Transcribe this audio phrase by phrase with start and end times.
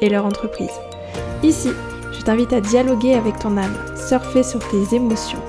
[0.00, 0.80] et leur entreprise.
[1.42, 1.70] Ici,
[2.12, 5.42] je t'invite à dialoguer avec ton âme, surfer sur tes émotions,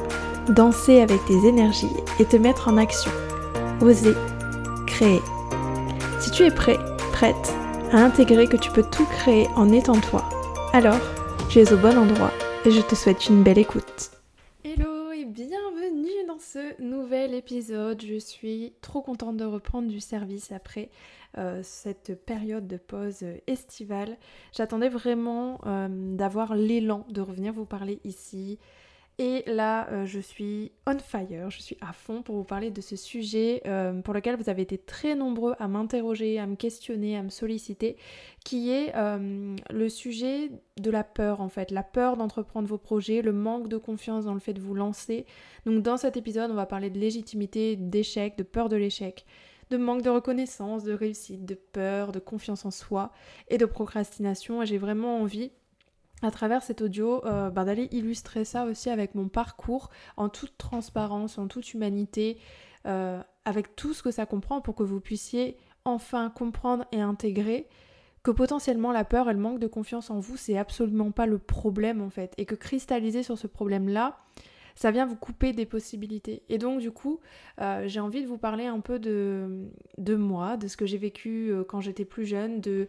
[0.49, 3.11] danser avec tes énergies et te mettre en action.
[3.81, 4.13] Oser,
[4.87, 5.21] créer.
[6.19, 6.77] Si tu es prêt,
[7.11, 7.53] prête
[7.91, 10.23] à intégrer que tu peux tout créer en étant toi,
[10.73, 10.99] alors
[11.49, 12.31] tu es au bon endroit
[12.65, 14.11] et je te souhaite une belle écoute.
[14.63, 18.01] Hello et bienvenue dans ce nouvel épisode.
[18.01, 20.89] Je suis trop contente de reprendre du service après
[21.37, 24.17] euh, cette période de pause estivale.
[24.51, 28.59] J'attendais vraiment euh, d'avoir l'élan de revenir vous parler ici
[29.17, 32.81] et là, euh, je suis on fire, je suis à fond pour vous parler de
[32.81, 33.61] ce sujet
[34.03, 37.95] pour lequel vous avez été très nombreux à m'interroger, à me questionner, à me solliciter,
[38.43, 43.31] qui est le sujet de la peur en fait, la peur d'entreprendre vos projets, le
[43.31, 45.25] manque de confiance dans le fait de vous lancer.
[45.65, 49.25] Donc dans cet épisode, on va parler de légitimité, d'échec, de peur de l'échec
[49.71, 53.11] de manque de reconnaissance, de réussite, de peur, de confiance en soi
[53.47, 54.61] et de procrastination.
[54.61, 55.51] Et j'ai vraiment envie
[56.21, 60.57] à travers cet audio, euh, ben, d'aller illustrer ça aussi avec mon parcours en toute
[60.57, 62.37] transparence, en toute humanité,
[62.85, 67.67] euh, avec tout ce que ça comprend pour que vous puissiez enfin comprendre et intégrer
[68.21, 71.39] que potentiellement la peur et le manque de confiance en vous, c'est absolument pas le
[71.39, 74.19] problème en fait, et que cristalliser sur ce problème-là,
[74.75, 76.43] ça vient vous couper des possibilités.
[76.49, 77.19] Et donc du coup,
[77.61, 80.97] euh, j'ai envie de vous parler un peu de, de moi, de ce que j'ai
[80.97, 82.87] vécu quand j'étais plus jeune, de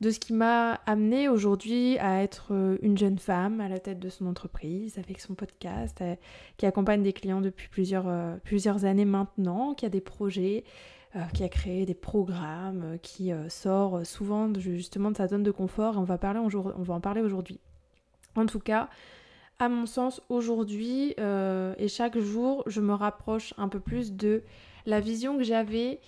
[0.00, 3.98] de ce qui m'a amené aujourd'hui à être euh, une jeune femme à la tête
[3.98, 6.16] de son entreprise, avec son podcast, euh,
[6.56, 10.64] qui accompagne des clients depuis plusieurs, euh, plusieurs années maintenant, qui a des projets,
[11.32, 15.96] qui a créé des programmes, qui sort souvent justement de sa zone de confort.
[15.96, 17.60] On va, parler on va en parler aujourd'hui.
[18.34, 18.88] En tout cas,
[19.58, 24.42] à mon sens, aujourd'hui et chaque jour, je me rapproche un peu plus de
[24.86, 26.00] la vision que j'avais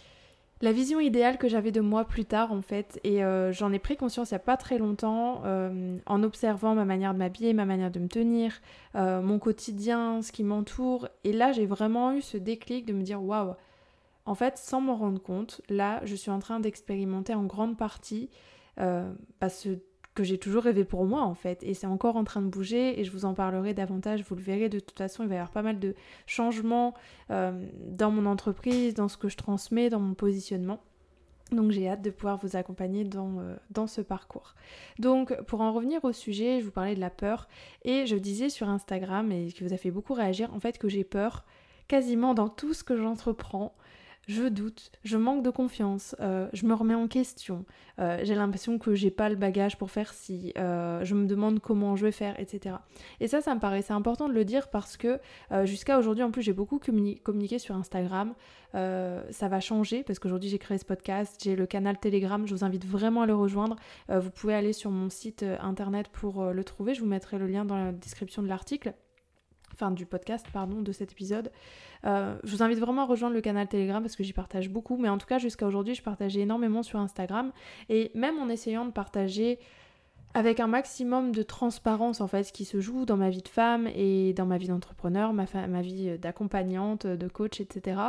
[0.63, 2.99] la vision idéale que j'avais de moi plus tard en fait.
[3.05, 6.75] Et euh, j'en ai pris conscience il n'y a pas très longtemps euh, en observant
[6.75, 8.61] ma manière de m'habiller, ma manière de me tenir,
[8.95, 11.09] euh, mon quotidien, ce qui m'entoure.
[11.25, 13.55] Et là j'ai vraiment eu ce déclic de me dire waouh.
[14.25, 18.31] En fait sans m'en rendre compte là je suis en train d'expérimenter en grande partie
[18.77, 19.79] bah, ce
[20.17, 22.99] que j'ai toujours rêvé pour moi en fait et c'est encore en train de bouger
[22.99, 25.39] et je vous en parlerai davantage, vous le verrez de toute façon il va y
[25.39, 25.95] avoir pas mal de
[26.27, 26.95] changements
[27.31, 27.53] euh,
[27.87, 30.81] dans mon entreprise, dans ce que je transmets, dans mon positionnement.
[31.53, 34.55] Donc j'ai hâte de pouvoir vous accompagner dans, euh, dans ce parcours.
[34.99, 37.47] Donc pour en revenir au sujet, je vous parlais de la peur
[37.85, 40.89] et je disais sur Instagram et qui vous a fait beaucoup réagir en fait que
[40.89, 41.45] j'ai peur
[41.89, 43.77] quasiment dans tout ce que j'entreprends
[44.27, 47.65] je doute, je manque de confiance, euh, je me remets en question,
[48.01, 51.61] euh, j'ai l'impression que j'ai pas le bagage pour faire ci, euh, je me demande
[51.61, 52.77] comment je vais faire, etc.
[53.21, 55.21] Et ça, ça me paraissait important de le dire parce que
[55.65, 58.35] jusqu'à aujourd'hui, en plus, j'ai beaucoup communiqué sur Instagram.
[58.73, 62.65] ça va changer parce qu'aujourd'hui, j'ai créé ce podcast, j'ai le canal Telegram, je vous
[62.65, 63.77] invite vraiment à le rejoindre.
[64.09, 67.65] vous pouvez aller sur mon site internet pour le trouver, je vous mettrai le lien
[67.65, 68.93] dans la description de l'article
[69.77, 71.53] enfin du podcast, pardon, de cet épisode.
[72.05, 74.97] Euh, je vous invite vraiment à rejoindre le canal Telegram parce que j'y partage beaucoup,
[74.97, 77.53] mais en tout cas jusqu'à aujourd'hui, je partageais énormément sur Instagram
[77.89, 79.59] et même en essayant de partager
[80.35, 83.49] avec un maximum de transparence en fait ce qui se joue dans ma vie de
[83.49, 85.47] femme et dans ma vie d'entrepreneur, ma,
[85.81, 88.01] vie d'accompagnante, de coach, etc.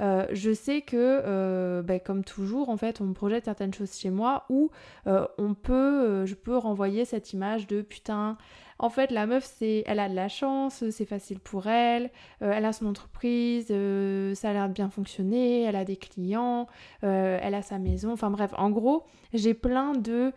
[0.00, 3.94] Euh, je sais que, euh, ben, comme toujours, en fait, on me projette certaines choses
[3.94, 4.70] chez moi où
[5.06, 8.36] on peut, je peux renvoyer cette image de putain,
[8.82, 12.10] en fait, la meuf, c'est, elle a de la chance, c'est facile pour elle,
[12.40, 15.96] euh, elle a son entreprise, euh, ça a l'air de bien fonctionner, elle a des
[15.96, 16.66] clients,
[17.04, 18.10] euh, elle a sa maison.
[18.10, 19.04] Enfin bref, en gros,
[19.34, 20.32] j'ai plein de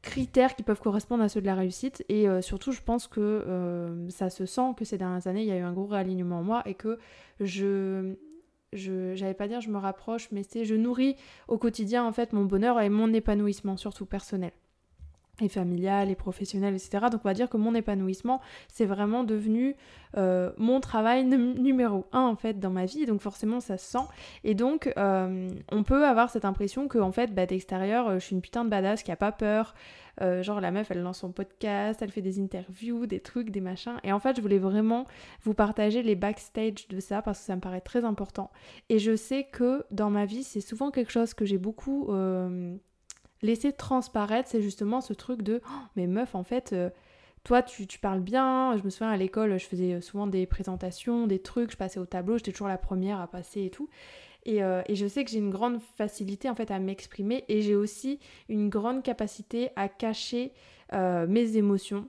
[0.00, 4.30] critères qui peuvent correspondre à ceux de la réussite et surtout je pense que ça
[4.30, 6.62] se sent que ces dernières années il y a eu un gros réalignement en moi
[6.66, 6.98] et que
[7.38, 8.16] je
[8.72, 11.14] je j'allais pas dire je me rapproche mais c'est je nourris
[11.46, 14.50] au quotidien en fait mon bonheur et mon épanouissement surtout personnel
[15.42, 17.06] et familiale et professionnelle, etc.
[17.10, 19.76] Donc on va dire que mon épanouissement, c'est vraiment devenu
[20.16, 23.06] euh, mon travail numéro un en fait dans ma vie.
[23.06, 24.06] Donc forcément ça se sent.
[24.44, 28.26] Et donc euh, on peut avoir cette impression que en fait bah, d'extérieur, euh, je
[28.26, 29.74] suis une putain de badass qui a pas peur.
[30.20, 33.98] genre la meuf, elle lance son podcast, elle fait des interviews, des trucs, des machins.
[34.04, 35.06] Et en fait, je voulais vraiment
[35.42, 38.50] vous partager les backstage de ça parce que ça me paraît très important.
[38.88, 42.12] Et je sais que dans ma vie, c'est souvent quelque chose que j'ai beaucoup
[43.42, 46.90] laisser transparaître, c'est justement ce truc de oh, mais meuf, en fait, euh,
[47.44, 48.76] toi, tu, parles bien.
[48.76, 52.06] Je me souviens à l'école, je faisais souvent des présentations, des trucs, je passais au
[52.06, 53.88] tableau, j'étais toujours la première à passer et tout.
[54.44, 57.76] Et, euh, je sais que j'ai une grande facilité en fait à m'exprimer et j'ai
[57.76, 58.18] aussi
[58.48, 60.52] une grande capacité à cacher
[60.92, 62.08] euh, mes émotions.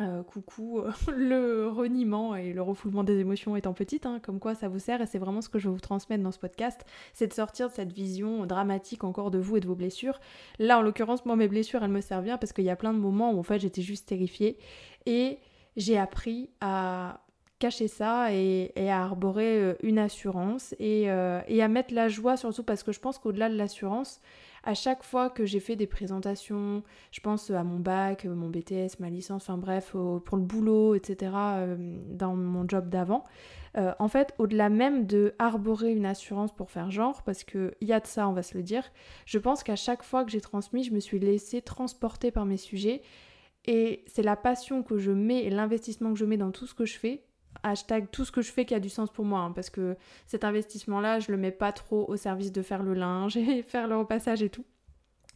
[0.00, 4.54] Euh, coucou, euh, le reniement et le refoulement des émotions étant petite, hein, comme quoi
[4.54, 6.86] ça vous sert et c'est vraiment ce que je veux vous transmettre dans ce podcast,
[7.12, 10.18] c'est de sortir de cette vision dramatique encore de vous et de vos blessures.
[10.58, 12.94] Là en l'occurrence, moi mes blessures elles me servent bien parce qu'il y a plein
[12.94, 14.56] de moments où en fait j'étais juste terrifiée
[15.04, 15.38] et
[15.76, 17.20] j'ai appris à
[17.60, 22.64] cacher ça et, à arborer euh, une assurance et, et, à mettre la joie surtout
[22.64, 24.20] parce que je pense qu'au-delà de l'assurance,
[24.62, 28.98] à chaque fois que j'ai fait des présentations, je pense à mon bac, mon BTS,
[28.98, 31.76] ma licence, enfin bref, pour le boulot, etc., euh,
[32.10, 33.24] dans mon job d'avant,
[33.78, 37.92] euh, en fait, au-delà même de arborer une assurance pour faire genre, parce qu'il y
[37.92, 38.84] a de ça, on va se le dire,
[39.24, 42.58] je pense qu'à chaque fois que j'ai transmis, je me suis laissée transporter par mes
[42.58, 43.02] sujets.
[43.66, 46.74] Et c'est la passion que je mets et l'investissement que je mets dans tout ce
[46.74, 47.22] que je fais
[47.62, 49.96] hashtag tout ce que je fais qui a du sens pour moi, hein, parce que
[50.26, 53.88] cet investissement-là, je le mets pas trop au service de faire le linge et faire
[53.88, 54.64] le repassage et tout.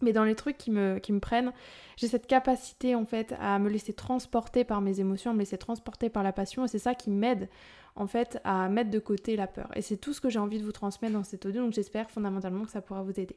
[0.01, 1.53] Mais dans les trucs qui me, prennent,
[1.97, 5.59] j'ai cette capacité en fait à me laisser transporter par mes émotions, à me laisser
[5.59, 7.49] transporter par la passion, et c'est ça qui m'aide
[7.97, 9.71] en fait à mettre de côté la peur.
[9.77, 12.11] Et c'est tout ce que j'ai envie de vous transmettre dans cet audio, donc j'espère
[12.11, 13.37] fondamentalement que ça pourra vous aider.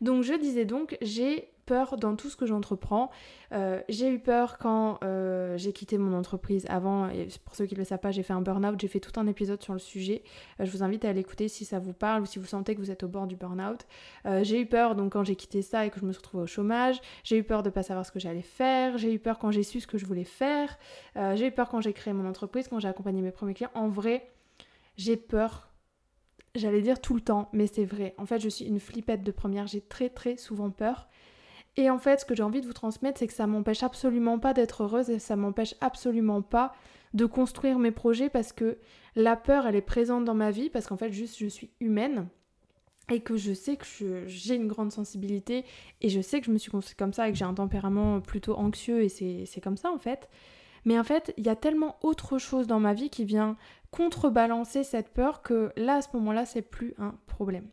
[0.00, 1.48] Donc je disais donc, j'ai
[1.98, 3.10] dans tout ce que j'entreprends.
[3.52, 7.74] Euh, j'ai eu peur quand euh, j'ai quitté mon entreprise avant, et pour ceux qui
[7.74, 9.78] ne le savent pas, j'ai fait un burn-out, j'ai fait tout un épisode sur le
[9.78, 10.22] sujet.
[10.60, 12.80] Euh, je vous invite à l'écouter si ça vous parle ou si vous sentez que
[12.80, 13.86] vous êtes au bord du burn-out.
[14.42, 16.46] j'ai eu peur donc quand j'ai quitté ça et que je me suis retrouvée au
[16.46, 17.00] chômage.
[17.24, 18.98] J'ai eu peur de ne pas savoir ce que j'allais faire.
[18.98, 20.78] J'ai eu peur quand j'ai su ce que je voulais faire.
[21.16, 23.70] j'ai eu peur quand j'ai créé mon entreprise, quand j'ai accompagné mes premiers clients.
[23.74, 24.30] En vrai,
[24.96, 25.72] j'ai peur
[26.54, 28.14] j'allais dire tout le temps, mais c'est vrai.
[28.18, 31.08] En fait, je suis une flippette de première, j'ai très très souvent peur.
[31.76, 34.38] Et en fait, ce que j'ai envie de vous transmettre, c'est que ça m'empêche absolument
[34.38, 36.74] pas d'être heureuse et ça m'empêche absolument pas
[37.14, 38.78] de construire mes projets parce que
[39.16, 42.28] la peur, elle est présente dans ma vie parce qu'en fait, juste je suis humaine
[43.10, 43.84] et que je sais que
[44.26, 45.64] j'ai une grande sensibilité
[46.00, 48.20] et je sais que je me suis construite comme ça et que j'ai un tempérament
[48.20, 50.28] plutôt anxieux et c'est comme ça en fait.
[50.84, 53.56] Mais en fait, il y a tellement autre chose dans ma vie qui vient
[53.90, 57.68] contrebalancer cette peur que là, à ce moment-là, c'est plus un problème.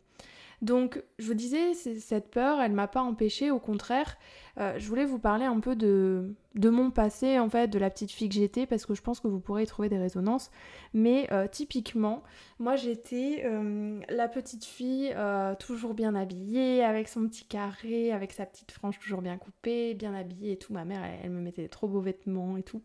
[0.62, 4.18] Donc, je vous disais, cette peur, elle m'a pas empêchée, au contraire,
[4.58, 8.10] euh, je voulais vous parler un peu de, mon passé, en fait, de la petite
[8.10, 10.50] fille que j'étais, parce que je pense que vous pourrez y trouver des résonances.
[10.92, 12.22] Mais euh, typiquement,
[12.58, 15.14] moi j'étais euh, la petite fille
[15.58, 20.14] toujours bien habillée, avec son petit carré, avec sa petite frange toujours bien coupée, bien
[20.14, 20.74] habillée et tout.
[20.74, 22.82] Ma mère, elle, elle me mettait des trop beaux vêtements et tout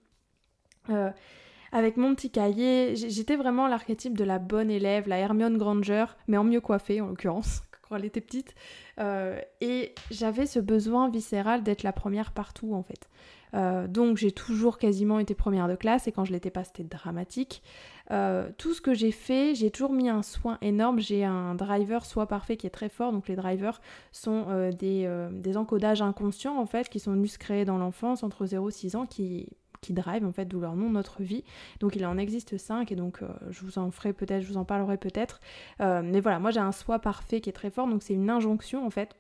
[1.76, 2.96] avec mon petit cahier.
[2.96, 7.08] J'étais vraiment l'archétype de la bonne élève, la Hermione Granger, mais en mieux coiffée en
[7.08, 8.56] l'occurrence, quand elle était petite.
[9.00, 13.10] Euh, et j'avais ce besoin viscéral d'être la première partout en fait.
[13.54, 16.84] Euh, donc j'ai toujours quasiment été première de classe et quand je l'étais pas c'était
[16.84, 17.64] dramatique.
[18.12, 21.00] Euh, tout ce que j'ai fait, j'ai toujours mis un soin énorme.
[21.00, 23.12] J'ai un driver soit parfait qui est très fort.
[23.12, 27.66] Donc les drivers sont des, des, encodages inconscients en fait qui sont venus se créer
[27.66, 29.48] dans l'enfance entre 0 et 6 ans qui
[29.94, 31.44] drive en fait, d'où leur nom, notre vie.
[31.80, 34.58] Donc il en existe 5 et donc euh, je vous en ferai peut-être, je vous
[34.58, 35.40] en parlerai peut-être.
[35.82, 38.30] Euh, mais voilà, moi j'ai un soi parfait qui est très fort, donc c'est une
[38.30, 39.16] injonction en fait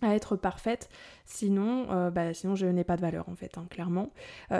[0.00, 0.88] à être parfaite,
[1.24, 4.12] sinon, euh, bah, sinon je n'ai pas de valeur en fait, hein, clairement.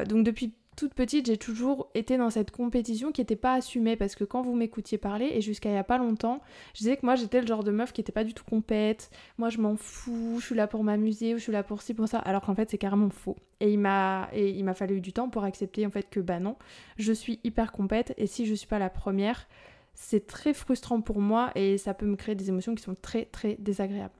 [0.08, 4.14] donc depuis toute petite, j'ai toujours été dans cette compétition qui n'était pas assumée parce
[4.14, 6.40] que quand vous m'écoutiez parler, et jusqu'à il n'y a pas longtemps,
[6.72, 9.10] je disais que moi j'étais le genre de meuf qui n'était pas du tout compète,
[9.38, 11.94] moi je m'en fous, je suis là pour m'amuser, ou je suis là pour ci,
[11.94, 13.36] pour ça, alors qu'en fait c'est carrément faux.
[13.58, 14.28] Et il m'a
[14.74, 16.54] fallu du temps pour accepter en fait que bah non,
[16.96, 19.48] je suis hyper compète et si je suis pas la première,
[19.94, 23.24] c'est très frustrant pour moi et ça peut me créer des émotions qui sont très
[23.24, 24.14] très désagréables.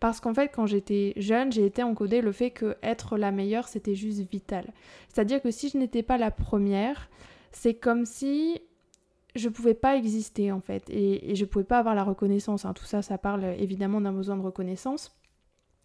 [0.00, 3.68] Parce qu'en fait, quand j'étais jeune, j'ai été encodée le fait que être la meilleure,
[3.68, 4.72] c'était juste vital.
[5.08, 7.08] C'est-à-dire que si je n'étais pas la première,
[7.52, 8.60] c'est comme si
[9.36, 12.64] je pouvais pas exister en fait et, et je pouvais pas avoir la reconnaissance.
[12.64, 12.72] Hein.
[12.72, 15.16] Tout ça, ça parle évidemment d'un besoin de reconnaissance,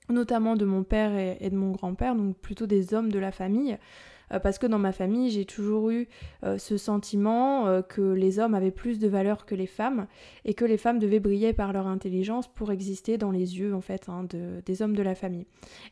[0.10, 3.78] notamment de mon père et de mon grand-père, donc plutôt des hommes de la famille.
[4.34, 6.08] Euh, parce que dans ma famille, j'ai toujours eu
[6.44, 10.08] euh, ce sentiment euh, que les hommes avaient plus de valeur que les femmes
[10.46, 13.82] et que les femmes devaient briller par leur intelligence pour exister dans les yeux en
[13.82, 14.26] fait hein,
[14.66, 15.46] des hommes de la famille.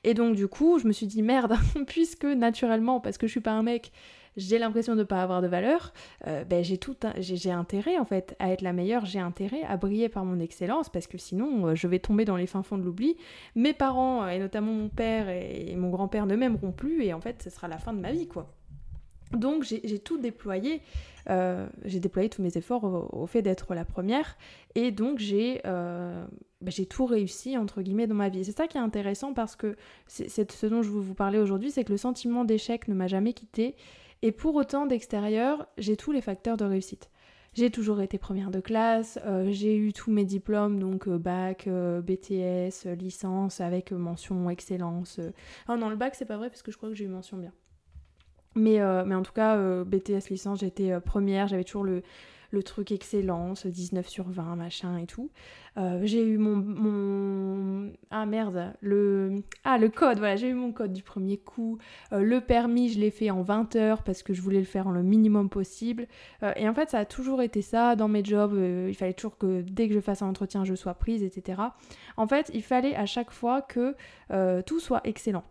[0.03, 1.55] Et donc du coup, je me suis dit merde,
[1.87, 3.91] puisque naturellement, parce que je suis pas un mec,
[4.37, 5.93] j'ai l'impression de ne pas avoir de valeur,
[6.27, 9.75] euh, ben j'ai tout, j'ai intérêt en fait à être la meilleure, j'ai intérêt à
[9.77, 12.77] briller par mon excellence parce que sinon euh, je vais tomber dans les fins fonds
[12.77, 13.17] de l'oubli.
[13.55, 17.19] Mes parents euh, et notamment mon père et, mon grand-père ne m'aimeront plus et en
[17.19, 18.53] fait ce sera la fin de ma vie quoi.
[19.33, 20.81] Donc j'ai tout déployé,
[21.83, 24.37] j'ai déployé tous mes efforts au, fait d'être la première,
[24.73, 25.21] et donc
[25.65, 28.45] bah, j'ai tout réussi entre guillemets dans ma vie.
[28.45, 29.75] C'est ça qui est intéressant parce que
[30.07, 33.07] c'est ce dont je veux vous parler aujourd'hui, c'est que le sentiment d'échec ne m'a
[33.07, 33.75] jamais quitté,
[34.21, 37.09] et pour autant d'extérieur, j'ai tous les facteurs de réussite.
[37.53, 42.87] J'ai toujours été première de classe, euh, j'ai eu tous mes diplômes, donc bac, BTS,
[42.99, 45.19] licence avec mention excellence.
[45.67, 47.37] Ah non, le bac c'est pas vrai parce que je crois que j'ai eu mention
[47.37, 47.51] bien.
[48.57, 52.01] Mais, euh, mais en tout cas, euh, BTS licence, j'étais euh, première, j'avais toujours le,
[52.51, 55.29] le truc excellence, 19 sur 20, machin et tout.
[56.03, 57.91] j'ai eu mon, mon...
[58.09, 59.43] Ah merde, le...
[59.63, 61.77] Ah, le code, voilà, j'ai eu mon code du premier coup.
[62.11, 64.91] le permis, je l'ai fait en 20 heures parce que je voulais le faire en
[64.91, 66.07] le minimum possible.
[66.55, 68.53] et en fait, ça a toujours été ça dans mes jobs.
[68.87, 71.61] il fallait toujours que dès que je fasse un entretien, je sois prise, etc.
[72.15, 73.95] En fait, il fallait à chaque fois que
[74.61, 75.43] tout soit excellent.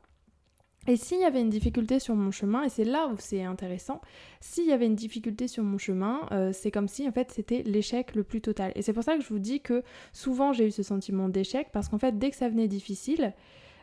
[0.89, 4.01] Et s'il y avait une difficulté sur mon chemin, et c'est là où c'est intéressant,
[4.41, 7.63] s'il y avait une difficulté sur mon chemin, euh, c'est comme si en fait c'était
[7.65, 8.73] l'échec le plus total.
[8.77, 11.69] Et c'est pour ça que je vous dis que souvent j'ai eu ce sentiment d'échec,
[11.73, 13.33] parce qu'en fait dès que ça venait difficile,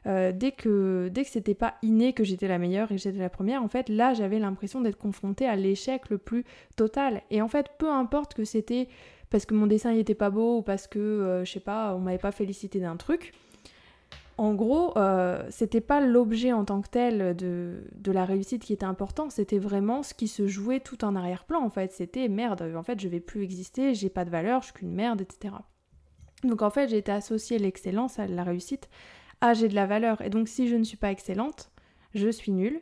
[0.06, 3.20] euh, dès que dès que c'était pas inné que j'étais la meilleure et que j'étais
[3.20, 6.46] la première, en fait là j'avais l'impression d'être confrontée à l'échec le plus
[6.76, 7.22] total.
[7.32, 8.88] Et en fait peu importe que c'était
[9.30, 12.00] parce que mon dessin n'était pas beau ou parce que euh, je sais pas on
[12.00, 13.34] m'avait pas félicité d'un truc,
[14.38, 18.86] en gros, euh, c'était pas l'objet en tant que tel de, la réussite qui était
[18.86, 21.92] important, c'était vraiment ce qui se jouait tout en arrière-plan en fait.
[21.92, 24.94] C'était merde, en fait je vais plus exister, j'ai pas de valeur, je suis qu'une
[24.94, 25.56] merde, etc.
[26.44, 28.90] Donc en fait j'ai été associée l'excellence à la réussite
[29.42, 30.22] à j'ai de la valeur.
[30.22, 31.72] Et donc si je ne suis pas excellente,
[32.16, 32.82] je suis nulle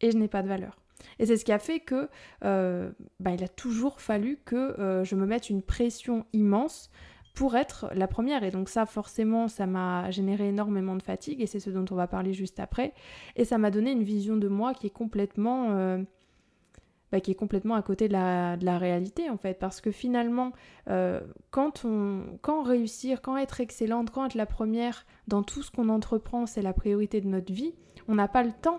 [0.00, 0.76] et je n'ai pas de valeur.
[1.18, 2.08] Et c'est ce qui a fait que
[2.44, 6.90] euh, bah, il a toujours fallu que euh, je me mette une pression immense
[7.34, 8.44] pour être la première.
[8.44, 11.94] Et donc ça, forcément, ça m'a généré énormément de fatigue, et c'est ce dont on
[11.94, 12.92] va parler juste après.
[13.36, 15.68] Et ça m'a donné une vision de moi qui est complètement...
[15.70, 16.02] Euh,
[17.12, 19.90] bah, qui est complètement à côté de la, de la, réalité en fait parce que
[19.90, 20.52] finalement
[20.88, 21.20] euh,
[21.50, 25.88] quand on quand réussir quand être excellente quand être la première dans tout ce qu'on
[25.88, 27.74] entreprend c'est la priorité de notre vie
[28.06, 28.78] on n'a pas le temps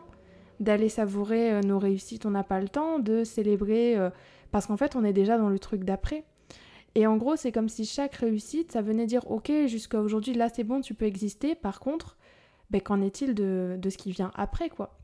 [0.62, 3.98] d'aller savourer euh, nos réussites on n'a pas le temps de célébrer
[4.50, 6.24] parce qu'en fait on est déjà dans le truc d'après
[6.95, 10.50] et en gros, c'est comme si chaque réussite, ça venait dire Ok, jusqu'à aujourd'hui, là
[10.50, 11.55] c'est bon, tu peux exister.
[11.55, 12.17] Par contre,
[12.69, 14.98] ben, qu'en est-il de, ce qui vient après, quoi?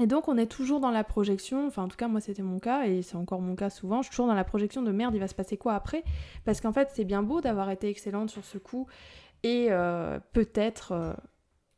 [0.00, 2.58] Et donc, on est toujours dans la projection, enfin, en tout cas, moi c'était mon
[2.58, 5.14] cas, et c'est encore mon cas souvent, je suis toujours dans la projection de merde,
[5.14, 6.02] il va se passer quoi après?
[6.44, 8.86] Parce qu'en fait, c'est bien beau d'avoir été excellente sur ce coup,
[9.42, 10.92] et euh, peut-être.
[10.92, 11.12] Euh,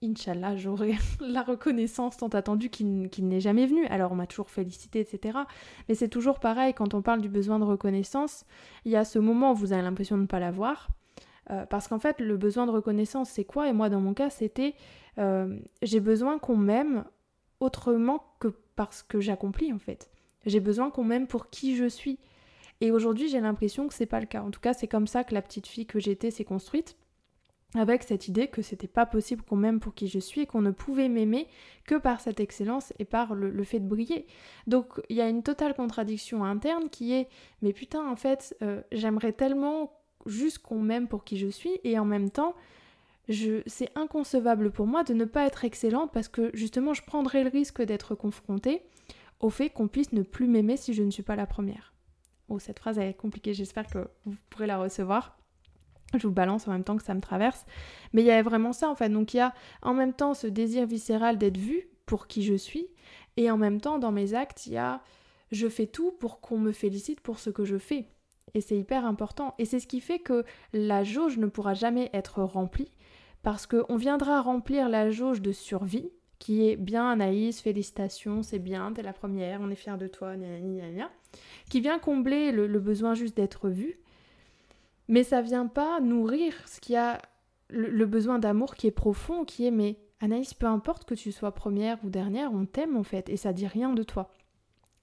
[0.05, 3.87] Inch'Allah, j'aurai la reconnaissance tant attendue qui, n'est jamais venue.
[3.87, 5.39] Alors on m'a toujours félicité, etc.
[5.89, 8.45] Mais c'est toujours pareil, quand on parle du besoin de reconnaissance,
[8.85, 10.89] il y a ce moment où vous avez l'impression de ne pas l'avoir.
[11.51, 13.69] Euh, parce qu'en fait, le besoin de reconnaissance, c'est quoi?
[13.69, 14.75] Et moi, dans mon cas, c'était
[15.19, 17.05] euh, j'ai besoin qu'on m'aime
[17.61, 20.11] autrement que parce que j'accomplis, en fait.
[20.47, 22.19] J'ai besoin qu'on m'aime pour qui je suis.
[22.81, 24.43] Et aujourd'hui, j'ai l'impression que c'est pas le cas.
[24.43, 26.97] En tout cas, c'est comme ça que la petite fille que j'étais s'est construite
[27.75, 30.63] avec cette idée que c'était pas possible qu'on m'aime pour qui je suis et qu'on
[30.63, 31.49] ne pouvait m'aimer
[31.85, 34.27] que par cette excellence et par le, fait de briller.
[34.67, 37.29] Donc il y a une totale contradiction interne qui est
[37.63, 39.93] mais putain en fait euh, j'aimerais tellement
[40.27, 42.55] juste qu'on m'aime pour qui je suis et en même temps
[43.67, 47.51] c'est inconcevable pour moi de ne pas être excellente parce que justement je prendrais le
[47.51, 48.83] risque d'être confrontée
[49.41, 51.95] au fait qu'on puisse ne plus m'aimer si je ne suis pas la première.
[52.49, 55.39] Oh cette phrase est compliquée, j'espère que vous pourrez la recevoir
[56.19, 57.65] je vous balance en même temps que ça me traverse.
[58.13, 59.09] Mais il y avait vraiment ça en fait.
[59.09, 62.55] Donc il y a en même temps ce désir viscéral d'être vu pour qui je
[62.55, 62.89] suis,
[63.37, 65.01] et en même temps dans mes actes, il y a
[65.51, 68.09] je fais tout pour qu'on me félicite pour ce que je fais.
[68.55, 69.55] Et c'est hyper important.
[69.59, 72.91] Et c'est ce qui fait que la jauge ne pourra jamais être remplie,
[73.43, 78.93] parce qu'on viendra remplir la jauge de survie, qui est bien Anaïs, félicitations, c'est bien,
[78.93, 81.11] t'es la première, on est fiers de toi, gna, gna, gna,
[81.71, 83.99] qui vient combler le besoin juste d'être vu,
[85.09, 87.21] mais ça vient pas nourrir ce qui a
[87.69, 91.53] le, besoin d'amour qui est profond, qui est mais Anaïs, peu importe que tu sois
[91.53, 94.31] première ou dernière, on t'aime en fait, et ça dit rien de toi.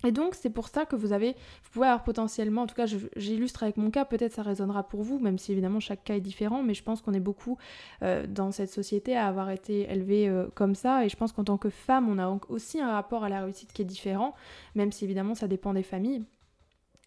[0.03, 2.87] Et donc c'est pour ça que vous avez, vous pouvez avoir potentiellement, en tout cas
[3.15, 6.21] j'illustre avec mon cas, peut-être ça résonnera pour vous, même si évidemment chaque cas est
[6.21, 7.57] différent, mais je pense qu'on est beaucoup
[8.01, 11.43] euh, dans cette société à avoir été élevé euh, comme ça, et je pense qu'en
[11.43, 14.33] tant que femme, on a aussi un rapport à la réussite qui est différent,
[14.73, 16.23] même si évidemment ça dépend des familles.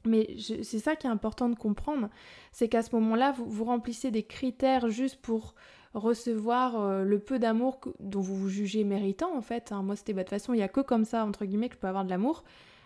[0.06, 2.10] Mais c'est ça qui est important de comprendre,
[2.52, 5.54] c'est qu'à ce moment-là, vous, remplissez des critères juste pour
[5.94, 9.70] recevoir euh, le peu d'amour dont vous vous jugez méritant en fait.
[9.72, 9.82] Hein.
[9.82, 11.76] Moi c'était bah, de toute façon il n'y a que comme ça entre guillemets que
[11.76, 12.42] je peux avoir de l'amour.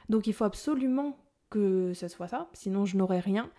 [0.08, 1.16] Donc il faut absolument
[1.50, 3.50] que ce soit ça, sinon je n'aurai rien.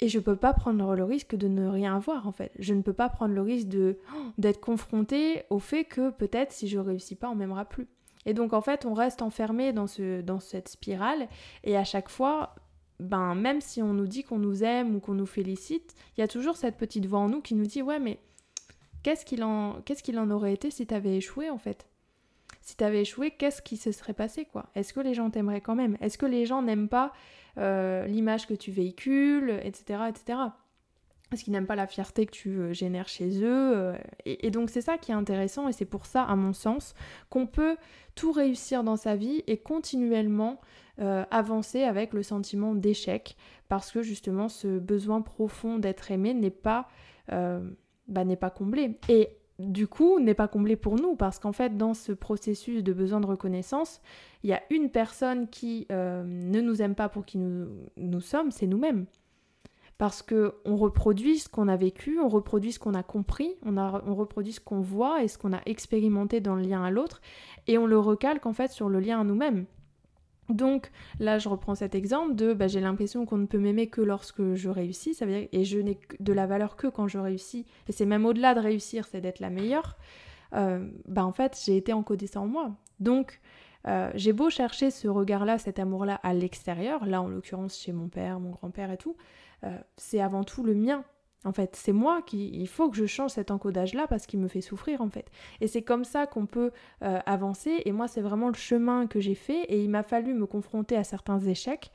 [0.00, 2.52] Et je peux pas prendre le risque de ne rien avoir en fait.
[2.58, 3.68] Je ne peux pas prendre le risque
[4.38, 7.88] d'être confrontée au fait que peut-être si je réussis pas on m'aimera plus.
[8.26, 11.28] Et donc en fait, on reste enfermé dans, ce, dans cette spirale
[11.62, 12.54] et à chaque fois,
[13.00, 16.24] ben même si on nous dit qu'on nous aime ou qu'on nous félicite, il y
[16.24, 18.18] a toujours cette petite voix en nous qui nous dit ouais mais
[19.02, 21.86] qu'est-ce qu'il en, qu'est-ce qu'il en aurait été si t'avais échoué en fait?
[22.62, 24.70] Si t'avais échoué, qu'est-ce qui se serait passé quoi?
[24.74, 25.98] Est-ce que les gens t'aimeraient quand même?
[26.00, 27.12] Est-ce que les gens n'aiment pas
[27.58, 30.38] euh, l'image que tu véhicules, etc., etc.
[31.30, 33.76] Parce qu'ils n'aiment pas la fierté que tu euh, génères chez eux.
[33.76, 36.94] Euh, et, donc c'est ça qui est intéressant et c'est pour ça, à mon sens,
[37.30, 37.76] qu'on peut
[38.14, 40.60] tout réussir dans sa vie et continuellement
[41.00, 43.36] euh, avancer avec le sentiment d'échec.
[43.68, 46.88] Parce que justement ce besoin profond d'être aimé n'est pas,
[47.28, 48.98] bah, n'est pas comblé.
[49.08, 52.92] Et du coup, n'est pas comblé pour nous, parce qu'en fait, dans ce processus de
[52.92, 54.02] besoin de reconnaissance,
[54.42, 58.50] il y a une personne qui ne nous aime pas pour qui nous, nous sommes,
[58.50, 59.06] c'est nous-mêmes
[59.98, 64.14] parce que on reproduit ce qu'on a vécu, on reproduit ce qu'on a compris, on,
[64.14, 67.20] reproduit ce qu'on voit et ce qu'on a expérimenté dans le lien à l'autre,
[67.66, 69.66] et on le recalque en fait sur le lien à nous-mêmes.
[70.50, 74.02] Donc là, je reprends cet exemple de bah, j'ai l'impression qu'on ne peut m'aimer que
[74.02, 75.16] lorsque je réussis,
[75.52, 78.60] et je n'ai de la valeur que quand je réussis, et c'est même au-delà de
[78.60, 79.96] réussir, c'est d'être la meilleure.
[80.54, 82.72] Euh, bah en fait, j'ai été encodée en moi.
[83.00, 83.40] Donc
[83.86, 88.08] euh, j'ai beau chercher ce regard-là, cet amour-là à l'extérieur, là en l'occurrence chez mon
[88.08, 89.16] père, mon grand-père et tout,
[89.62, 91.04] euh, c'est avant tout le mien.
[91.44, 94.48] En fait, c'est moi qui, il faut que je change cet encodage-là parce qu'il me
[94.48, 95.30] fait souffrir en fait.
[95.60, 96.70] Et c'est comme ça qu'on peut
[97.02, 97.82] euh, avancer.
[97.84, 99.64] Et moi, c'est vraiment le chemin que j'ai fait.
[99.64, 101.92] Et il m'a fallu me confronter à certains échecs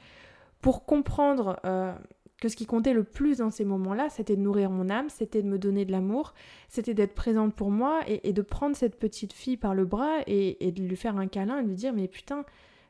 [0.62, 1.94] pour comprendre euh,
[2.40, 5.42] que ce qui comptait le plus dans ces moments-là, c'était de nourrir mon âme, c'était
[5.42, 6.34] de me donner de l'amour,
[6.70, 10.72] c'était d'être présente pour moi et, de prendre cette petite fille par le bras et,
[10.72, 12.46] de lui faire un câlin et de lui dire mais putain,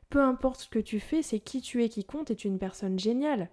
[0.08, 2.50] peu importe ce que tu fais, c'est qui tu es qui compte et tu es
[2.50, 3.50] une personne géniale.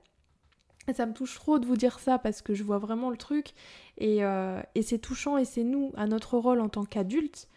[0.95, 3.53] Ça me touche trop de vous dire ça parce que je vois vraiment le truc
[4.01, 7.49] euh, et, c'est touchant et c'est nous, à notre rôle en tant qu'adultes,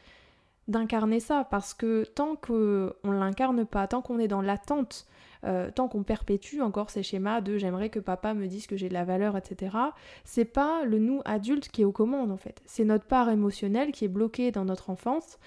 [0.66, 5.06] d'incarner ça parce que tant qu'on l'incarne pas, tant qu'on est dans l'attente,
[5.44, 8.88] euh, tant qu'on perpétue encore ces schémas de j'aimerais que papa me dise que j'ai
[8.88, 9.76] de la valeur, etc.,
[10.24, 12.60] c'est pas le nous adulte qui est aux commandes en fait.
[12.66, 15.38] C'est notre part émotionnelle qui est bloquée dans notre enfance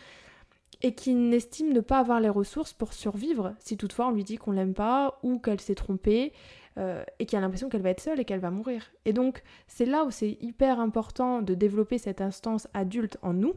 [0.82, 4.38] et qui n'estime ne pas avoir les ressources pour survivre si toutefois on lui dit
[4.38, 6.34] qu'on l'aime pas ou qu'elle s'est trompée
[6.78, 8.92] euh, et qui a l'impression qu'elle va être seule et qu'elle va mourir.
[9.06, 13.54] Et donc c'est là où c'est hyper important de développer cette instance adulte en nous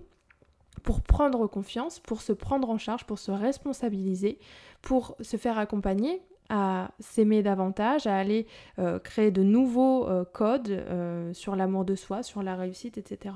[0.82, 4.38] pour prendre confiance, pour se prendre en charge, pour se responsabiliser,
[4.82, 8.46] pour se faire accompagner à s'aimer davantage, à aller
[8.78, 10.84] euh, créer de nouveaux euh, codes
[11.32, 13.34] sur l'amour de soi, sur la réussite, etc.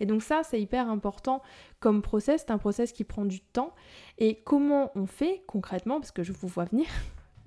[0.00, 1.40] Et donc ça, c'est hyper important
[1.78, 3.74] comme process, c'est un process qui prend du temps.
[4.18, 6.86] Et comment on fait concrètement, parce que je vous vois venir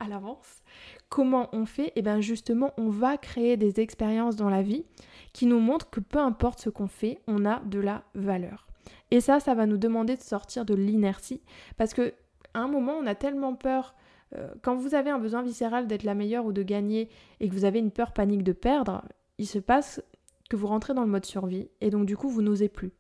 [0.03, 0.63] à l'avance,
[1.09, 4.85] comment on fait Et eh bien justement, on va créer des expériences dans la vie
[5.33, 8.67] qui nous montrent que peu importe ce qu'on fait, on a de la valeur.
[9.11, 11.41] Et ça, ça va nous demander de sortir de l'inertie,
[11.77, 12.13] parce que
[12.53, 13.95] à un moment, on a tellement peur
[14.35, 17.53] euh, quand vous avez un besoin viscéral d'être la meilleure ou de gagner et que
[17.53, 19.03] vous avez une peur panique de perdre,
[19.37, 20.01] il se passe
[20.49, 22.91] que vous rentrez dans le mode survie et donc du coup vous n'osez plus.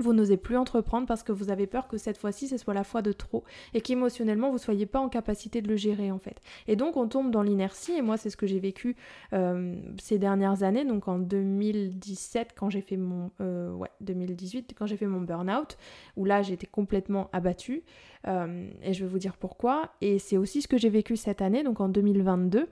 [0.00, 2.82] Vous n'osez plus entreprendre parce que vous avez peur que cette fois-ci ce soit la
[2.82, 6.40] fois de trop et qu'émotionnellement vous soyez pas en capacité de le gérer en fait.
[6.66, 8.96] Et donc on tombe dans l'inertie et moi c'est ce que j'ai vécu
[9.32, 14.86] euh, ces dernières années donc en 2017 quand j'ai fait mon euh, ouais 2018 quand
[14.86, 15.78] j'ai fait mon burn-out
[16.16, 17.84] où là j'étais complètement abattue
[18.26, 21.40] euh, et je vais vous dire pourquoi et c'est aussi ce que j'ai vécu cette
[21.40, 22.66] année donc en 2022 euh,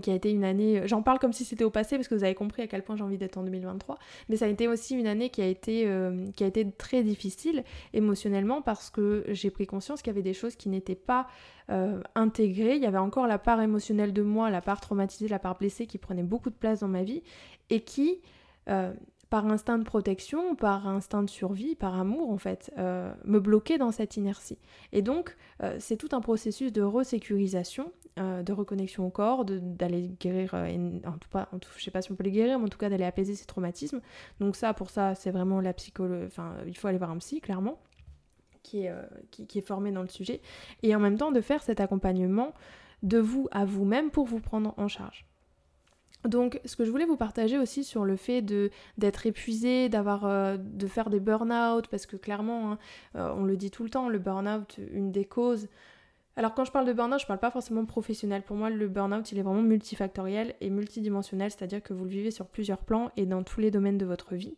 [0.00, 2.14] qui a été une année, euh, j'en parle comme si c'était au passé parce que
[2.14, 4.68] vous avez compris à quel point j'ai envie d'être en 2023, mais ça a été
[4.68, 9.24] aussi une année qui a été, euh, qui a été très difficile émotionnellement parce que
[9.28, 11.26] j'ai pris conscience qu'il y avait des choses qui n'étaient pas
[12.14, 15.58] intégrées, il y avait encore la part émotionnelle de moi, la part traumatisée, la part
[15.58, 17.24] blessée qui prenait beaucoup de place dans ma vie
[17.70, 18.20] et qui
[19.30, 23.78] par instinct de protection, par instinct de survie, par amour en fait, euh, me bloquer
[23.78, 24.58] dans cette inertie.
[24.92, 30.12] Et donc euh, c'est tout un processus de resécurisation, euh, de reconnexion au corps, d'aller
[30.20, 32.78] guérir, en tout cas, je sais pas si on peut les guérir, mais en tout
[32.78, 34.00] cas d'aller apaiser ces traumatismes.
[34.40, 37.40] Donc ça, pour ça, c'est vraiment la psychologie, enfin il faut aller voir un psy
[37.40, 37.78] clairement.
[38.62, 38.92] Qui est,
[39.30, 40.40] qui est formé dans le sujet,
[40.82, 42.52] et en même temps de faire cet accompagnement
[43.04, 45.24] de vous à vous-même pour vous prendre en charge.
[46.26, 48.42] Donc, ce que je voulais vous partager aussi sur le fait
[48.98, 52.78] d'être épuisé, euh, de faire des burn-out, parce que clairement, hein,
[53.16, 55.68] euh, on le dit tout le temps, le burn-out, une des causes.
[56.36, 58.42] Alors, quand je parle de burn-out, je parle pas forcément professionnel.
[58.42, 62.30] Pour moi, le burn-out, il est vraiment multifactoriel et multidimensionnel, c'est-à-dire que vous le vivez
[62.30, 64.56] sur plusieurs plans et dans tous les domaines de votre vie.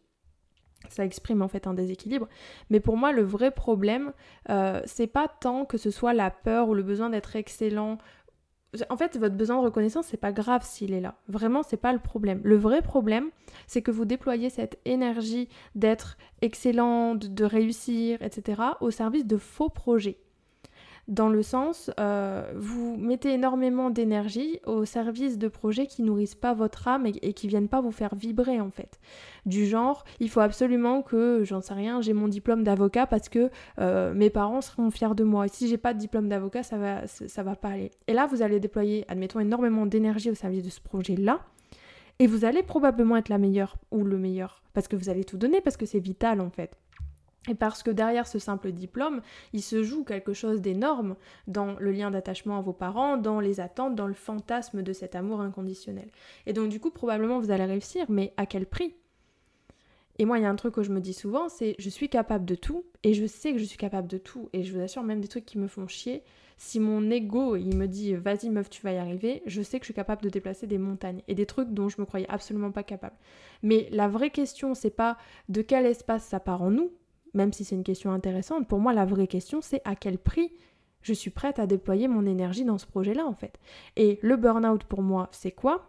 [0.89, 2.29] Ça exprime en fait un déséquilibre.
[2.71, 4.13] Mais pour moi, le vrai problème,
[4.49, 7.99] euh, c'est pas tant que ce soit la peur ou le besoin d'être excellent
[8.91, 11.17] en fait, votre besoin de reconnaissance, c'est pas grave s'il est là.
[11.29, 12.41] Vraiment, c'est pas le problème.
[12.45, 13.31] Le vrai problème,
[13.67, 19.71] c'est que vous déployez cette énergie d'être excellent, de réussir, etc., au service de faux
[19.71, 20.19] projets
[21.09, 26.53] dans le sens, euh, vous mettez énormément d'énergie au service de projets qui nourrissent pas
[26.53, 29.01] votre âme et, qui viennent pas vous faire vibrer en fait.
[29.47, 33.51] Du genre, il faut absolument que, j'en sais rien, j'ai mon diplôme d'avocat parce que
[33.81, 35.47] euh, mes parents seront fiers de moi.
[35.47, 37.91] Et si j'ai pas de diplôme d'avocat, ça va, ça va pas aller.
[38.07, 41.41] Et là, vous allez déployer, admettons, énormément d'énergie au service de ce projet-là.
[42.19, 44.63] Et vous allez probablement être la meilleure ou le meilleur.
[44.75, 46.77] Parce que vous allez tout donner, parce que c'est vital en fait.
[47.49, 51.91] Et parce que derrière ce simple diplôme, il se joue quelque chose d'énorme dans le
[51.91, 56.11] lien d'attachement à vos parents, dans les attentes, dans le fantasme de cet amour inconditionnel.
[56.47, 58.95] Et donc du coup, probablement vous allez réussir, mais à quel prix?
[60.21, 62.09] Et moi, il y a un truc que je me dis souvent, c'est je suis
[62.09, 64.81] capable de tout, et je sais que je suis capable de tout, et je vous
[64.81, 66.25] assure même des trucs qui me font chier.
[66.57, 69.85] Si mon ego, il me dit vas-y meuf, tu vas y arriver, je sais que
[69.85, 72.73] je suis capable de déplacer des montagnes et des trucs dont je me croyais absolument
[72.73, 73.15] pas capable.
[73.63, 75.17] Mais la vraie question, c'est pas
[75.49, 76.91] de quel espace ça part en nous,
[77.35, 80.53] même si c'est une question intéressante, pour moi la vraie question c'est à quel prix
[81.03, 83.59] je suis prête à déployer mon énergie dans ce projet-là en fait.
[83.97, 85.89] Et le burn-out pour moi c'est quoi?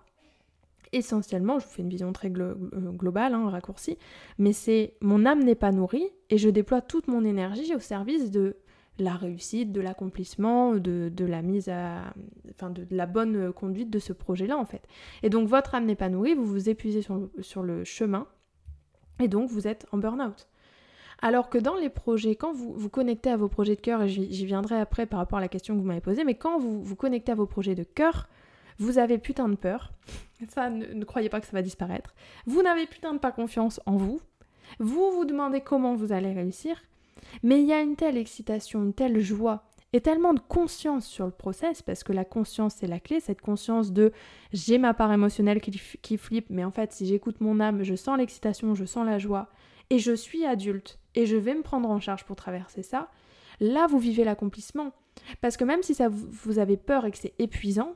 [0.91, 3.99] Essentiellement, je vous fais une vision très euh, globale, hein, raccourcie,
[4.39, 8.32] mais c'est mon âme n'est pas nourrie et je déploie toute mon énergie au service
[8.32, 8.56] de
[8.97, 12.13] la réussite, de l'accomplissement, de, la mise à.
[12.49, 14.88] Enfin, de, la bonne conduite de ce projet-là, en fait.
[15.23, 18.28] Et donc, votre âme n'est pas nourrie, vous vous épuisez sur sur le chemin,
[19.19, 20.47] et donc vous êtes en burn-out.
[21.22, 24.10] Alors que dans les projets, quand vous vous connectez à vos projets de cœur, et
[24.10, 26.82] j'y viendrai après par rapport à la question que vous m'avez posée, mais quand vous
[26.82, 28.28] vous connectez à vos projets de cœur,
[28.78, 29.92] vous avez putain de peur.
[30.50, 32.16] Ça, ne, croyez pas que ça va disparaître.
[32.46, 34.22] Vous n'avez putain de pas confiance en vous.
[34.80, 36.82] Vous vous demandez comment vous allez réussir.
[37.44, 41.26] Mais il y a une telle excitation, une telle joie et tellement de conscience sur
[41.26, 44.14] le process, parce que la conscience c'est la clé, cette conscience de
[44.54, 47.96] j'ai ma part émotionnelle qui, qui flippe, mais en fait si j'écoute mon âme, je
[47.96, 49.50] sens l'excitation, je sens la joie,
[49.90, 53.10] et je suis adulte, et je vais me prendre en charge pour traverser ça,
[53.60, 54.94] là vous vivez l'accomplissement.
[55.42, 57.94] Parce que même si ça vous avez peur et que c'est épuisant,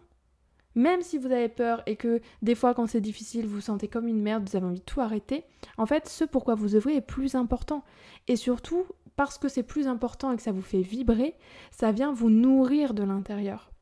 [0.75, 3.87] même si vous avez peur et que des fois quand c'est difficile vous vous sentez
[3.87, 5.45] comme une merde, vous avez envie de tout arrêter,
[5.77, 7.85] en fait ce pourquoi vous œuvrez est plus important.
[8.27, 11.35] Et surtout, parce que c'est plus important et que ça vous fait vibrer,
[11.71, 13.72] ça vient vous nourrir de l'intérieur.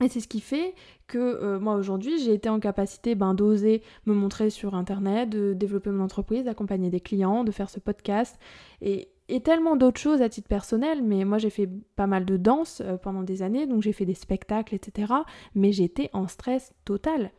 [0.00, 0.74] Et c'est ce qui fait
[1.06, 5.52] que euh, moi aujourd'hui j'ai été en capacité ben, d'oser me montrer sur internet, de
[5.52, 8.38] développer mon entreprise, d'accompagner des clients, de faire ce podcast
[8.80, 9.08] et,
[9.42, 11.02] tellement d'autres choses à titre personnel.
[11.02, 14.04] Mais moi j'ai fait pas mal de danse euh, pendant des années, donc j'ai fait
[14.04, 15.12] des spectacles, etc.
[15.54, 17.30] Mais j'étais en stress total.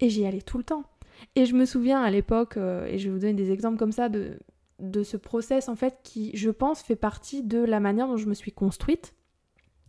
[0.00, 0.84] Et j'y allais tout le temps.
[1.36, 3.92] Et je me souviens à l'époque, euh, et je vais vous donner des exemples comme
[3.92, 4.40] ça de,
[4.80, 8.26] de ce process en fait qui je pense fait partie de la manière dont je
[8.26, 9.14] me suis construite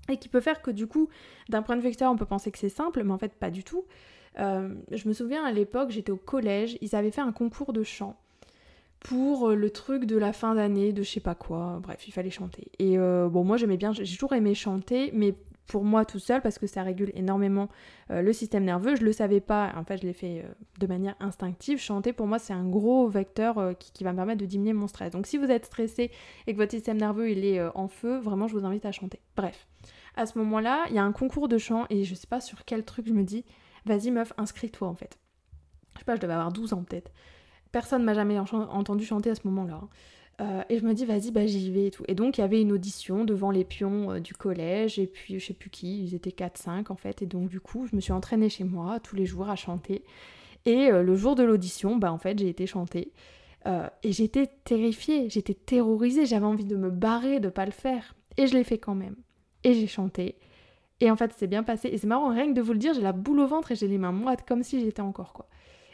[0.09, 1.09] et qui peut faire que du coup,
[1.49, 3.49] d'un point de vue extérieur, on peut penser que c'est simple, mais en fait pas
[3.49, 3.85] du tout.
[4.39, 7.83] Euh, je me souviens à l'époque, j'étais au collège, ils avaient fait un concours de
[7.83, 8.17] chant
[8.99, 12.11] pour euh, le truc de la fin d'année, de je sais pas quoi, bref, il
[12.11, 12.67] fallait chanter.
[12.79, 15.35] Et euh, bon, moi j'aimais bien, j'ai toujours aimé chanter, mais
[15.67, 17.69] pour moi tout seul, parce que ça régule énormément
[18.11, 20.45] le système nerveux, je le savais pas, en fait je l'ai fait
[20.79, 21.79] de manière instinctive.
[21.79, 24.85] Chanter pour moi c'est un gros vecteur qui, qui, va me permettre de diminuer mon
[24.85, 25.09] stress.
[25.09, 26.11] Donc si vous êtes stressé
[26.45, 29.19] et que votre système nerveux il est en feu, vraiment je vous invite à chanter.
[29.35, 29.65] Bref
[30.15, 32.65] à ce moment-là, il y a un concours de chant et je sais pas sur
[32.65, 33.45] quel truc je me dis,
[33.85, 35.17] vas-y meuf, inscris-toi en fait.
[35.93, 37.11] Je sais pas, je devais avoir 12 ans peut-être.
[37.71, 39.81] Personne m'a jamais entendu chanter à ce moment-là.
[39.83, 39.89] Hein.
[40.41, 42.03] Euh, et je me dis, vas-y, bah j'y vais et tout.
[42.07, 45.39] Et donc, il y avait une audition devant les pions euh, du collège, et puis
[45.39, 47.21] je sais plus qui, ils étaient 4-5 en fait.
[47.21, 50.03] Et donc, du coup, je me suis entraînée chez moi tous les jours à chanter.
[50.65, 53.11] Et euh, le jour de l'audition, bah en fait, j'ai été chanter.
[54.03, 58.15] et j'étais terrifiée, j'étais terrorisée, j'avais envie de me barrer, de pas le faire.
[58.37, 59.15] Et je l'ai fait quand même
[59.65, 60.35] et j'ai chanté.
[61.01, 61.89] Et en fait, c'est bien passé.
[61.89, 63.75] Et c'est marrant, rien que de vous le dire, j'ai la boule au ventre et
[63.75, 65.49] j'ai les mains moites comme si j'étais encore quoi.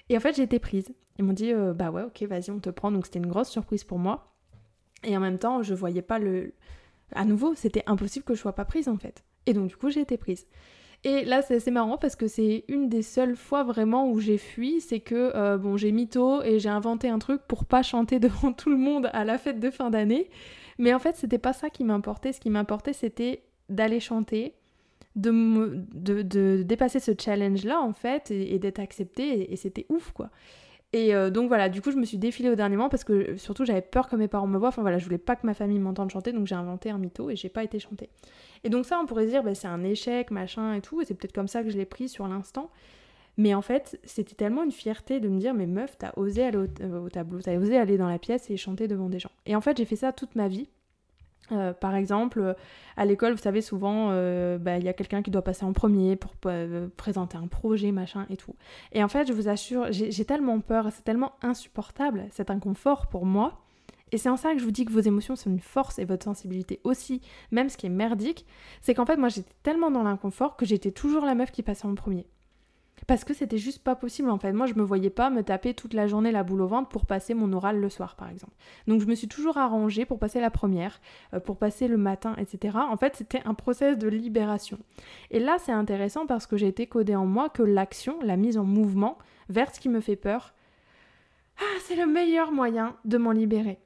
[0.10, 0.94] Et en fait, j'ai été prise.
[1.18, 2.92] Ils m'ont dit, euh, bah ouais, ok, vas-y, on te prend.
[2.92, 4.36] Donc c'était une grosse surprise pour moi.
[5.04, 6.54] Et en même temps, je voyais pas le.
[7.14, 9.24] À nouveau, c'était impossible que je sois pas prise en fait.
[9.46, 10.46] Et donc du coup, j'ai été prise.
[11.04, 14.38] Et là, c'est assez marrant parce que c'est une des seules fois vraiment où j'ai
[14.38, 18.20] fui, c'est que euh, bon, j'ai mytho et j'ai inventé un truc pour pas chanter
[18.20, 20.30] devant tout le monde à la fête de fin d'année.
[20.78, 22.34] Mais en fait, c'était pas ça qui m'importait.
[22.34, 24.54] Ce qui m'importait, c'était d'aller chanter,
[25.16, 30.30] de, de, dépasser ce challenge-là, en fait, et, d'être acceptée, et, c'était ouf, quoi.
[30.94, 33.38] Et euh, donc voilà, du coup, je me suis défilée au dernier moment parce que
[33.38, 34.68] surtout j'avais peur que mes parents me voient.
[34.68, 37.30] Enfin voilà, je voulais pas que ma famille m'entende chanter, donc j'ai inventé un mytho
[37.30, 38.10] et j'ai pas été chanter.
[38.66, 41.14] Et donc ça, on pourrait dire, bah, c'est un échec, machin et tout, et c'est
[41.14, 42.70] peut-être comme ça que je l'ai pris sur l'instant.
[43.38, 46.58] Mais en fait, c'était tellement une fierté de me dire, mais meuf, t'as osé aller
[46.58, 49.32] au, au tableau, t'as osé aller dans la pièce et chanter devant des gens.
[49.46, 50.68] Et en fait, j'ai fait ça toute ma vie.
[51.52, 52.56] Euh, par exemple,
[52.98, 55.74] à l'école, vous savez, souvent, euh, bah, il y a quelqu'un qui doit passer en
[55.74, 58.56] premier pour euh, présenter un projet, machin et tout.
[58.92, 63.26] Et en fait, je vous assure, j'ai tellement peur, c'est tellement insupportable, cet inconfort pour
[63.26, 63.62] moi.
[64.14, 66.06] Et c'est en ça que je vous dis que vos émotions sont une force et
[66.06, 68.46] votre sensibilité aussi, même ce qui est merdique,
[68.82, 71.86] c'est qu'en fait, moi, j'étais tellement dans l'inconfort que j'étais toujours la meuf qui passait
[71.86, 72.28] en premier.
[73.08, 74.52] Parce que c'était juste pas possible en fait.
[74.54, 77.06] Moi, je me voyais pas me taper toute la journée la boule au ventre pour
[77.06, 78.54] passer mon oral le soir, par exemple.
[78.88, 81.02] Donc, je me suis toujours arrangée pour passer la première,
[81.34, 82.78] euh, pour passer le matin, etc.
[82.78, 84.78] En fait, c'était un process de libération.
[85.32, 88.58] Et là, c'est intéressant parce que j'ai été codée en moi que l'action, la mise
[88.58, 89.18] en mouvement
[89.50, 90.54] vers ce qui me fait peur,
[91.60, 93.80] ah, c'est le meilleur moyen de m'en libérer.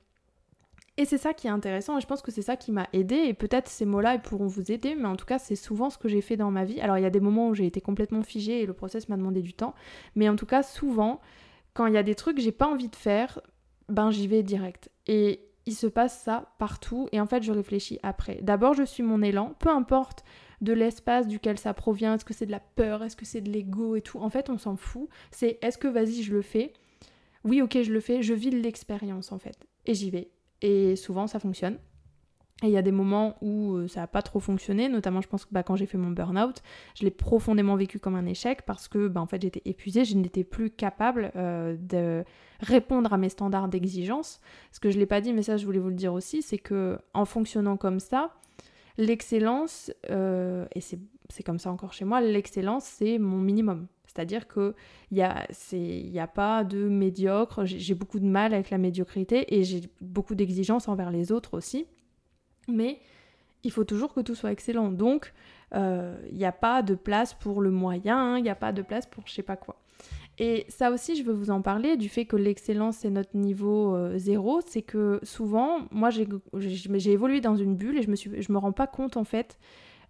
[0.97, 3.15] Et c'est ça qui est intéressant et je pense que c'est ça qui m'a aidé
[3.15, 6.08] et peut-être ces mots-là pourront vous aider mais en tout cas c'est souvent ce que
[6.08, 6.79] j'ai fait dans ma vie.
[6.79, 9.17] Alors il y a des moments où j'ai été complètement figée et le process m'a
[9.17, 9.75] demandé du temps
[10.15, 11.19] mais en tout cas souvent
[11.73, 13.41] quand il y a des trucs que j'ai pas envie de faire
[13.89, 14.89] ben j'y vais direct.
[15.05, 18.39] Et il se passe ça partout et en fait je réfléchis après.
[18.41, 20.23] D'abord je suis mon élan, peu importe
[20.62, 23.51] de l'espace duquel ça provient, est-ce que c'est de la peur, est-ce que c'est de
[23.51, 24.19] l'ego et tout.
[24.19, 25.10] En fait on s'en fout.
[25.31, 26.71] C'est est-ce que vas-y je le fais?
[27.43, 29.58] Oui, ok, je le fais, je vis l'expérience en fait.
[29.86, 30.31] Et j'y vais.
[30.65, 31.78] Et souvent, ça fonctionne.
[32.63, 35.28] Et il y a des moments où euh, ça n'a pas trop fonctionné, notamment je
[35.28, 36.63] pense que bah, quand j'ai fait mon burn-out,
[36.95, 40.15] je l'ai profondément vécu comme un échec parce que bah, en fait j'étais épuisée, je
[40.15, 42.23] n'étais plus capable euh, de
[42.62, 44.39] répondre à mes standards d'exigence.
[44.71, 46.41] Ce que je ne l'ai pas dit, mais ça je voulais vous le dire aussi,
[46.41, 48.32] c'est que en fonctionnant comme ça,
[48.97, 53.88] l'excellence, euh, et c'est comme ça encore chez moi, l'excellence c'est mon minimum.
[54.15, 54.73] C'est-à-dire qu'il
[55.12, 59.82] n'y a, a pas de médiocre, j'ai beaucoup de mal avec la médiocrité et j'ai
[59.99, 61.86] beaucoup d'exigences envers les autres aussi.
[62.69, 62.99] Mais
[63.63, 64.89] il faut toujours que tout soit excellent.
[64.89, 65.34] Donc,
[65.73, 68.82] euh, il n'y a pas de place pour le moyen, il n'y a pas de
[68.82, 69.82] place pour je sais pas quoi.
[70.38, 73.95] Et ça aussi, je veux vous en parler, du fait que l'excellence c'est notre niveau
[73.95, 78.51] euh, zéro, c'est que souvent, moi j'ai évolué dans une bulle et je me, je
[78.51, 79.58] me rends pas compte en fait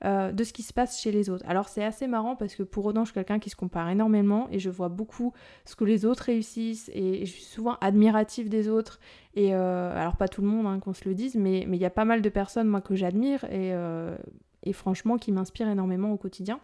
[0.06, 1.44] euh, de ce qui se passe chez les autres.
[1.48, 4.48] Alors c'est assez marrant parce que pour autant je suis quelqu'un qui se compare énormément
[4.52, 5.34] et je vois beaucoup
[5.65, 9.00] ce que les autres réussissent et, je suis souvent admirative des autres.
[9.34, 11.86] Et euh, alors pas tout le monde hein, qu'on se le dise, mais il y
[11.86, 14.15] a pas mal de personnes moi que j'admire et, euh,
[14.62, 16.60] et, franchement qui m'inspirent énormément au quotidien.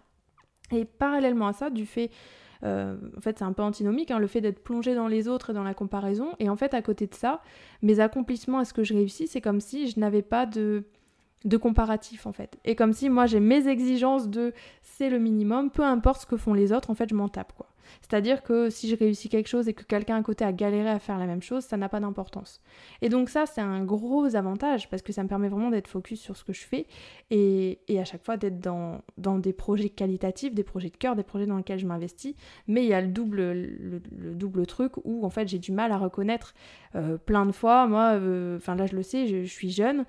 [0.72, 2.12] Et parallèlement à ça, du fait
[2.64, 5.54] en fait, c'est un peu antinomique, hein, le fait d'être plongé dans les autres et
[5.54, 6.28] dans la comparaison.
[6.38, 7.42] Et en fait, à côté de ça,
[7.82, 10.86] mes accomplissements et ce que je réussis, c'est comme si je n'avais pas de,
[11.46, 12.58] de comparatif en fait.
[12.66, 16.38] Et comme si moi j'ai mes exigences de c'est le minimum, peu importe ce que
[16.38, 17.68] font les autres, en fait je m'en tape quoi.
[18.00, 21.00] C'est-à-dire que si je réussis quelque chose et que quelqu'un à côté a galéré à
[21.00, 22.62] faire la même chose, ça n'a pas d'importance.
[23.02, 26.22] Et donc ça c'est un gros avantage parce que ça me permet vraiment d'être focus
[26.22, 26.86] sur ce que je fais
[27.32, 31.24] et, à chaque fois d'être dans, dans, des projets qualitatifs, des projets de cœur, des
[31.24, 32.36] projets dans lesquels je m'investis.
[32.68, 34.02] Mais il y a le double, le,
[34.36, 36.54] double truc où en fait j'ai du mal à reconnaître
[36.96, 37.88] euh, plein de fois.
[37.88, 40.06] Moi, euh, enfin là je le sais, je suis jeune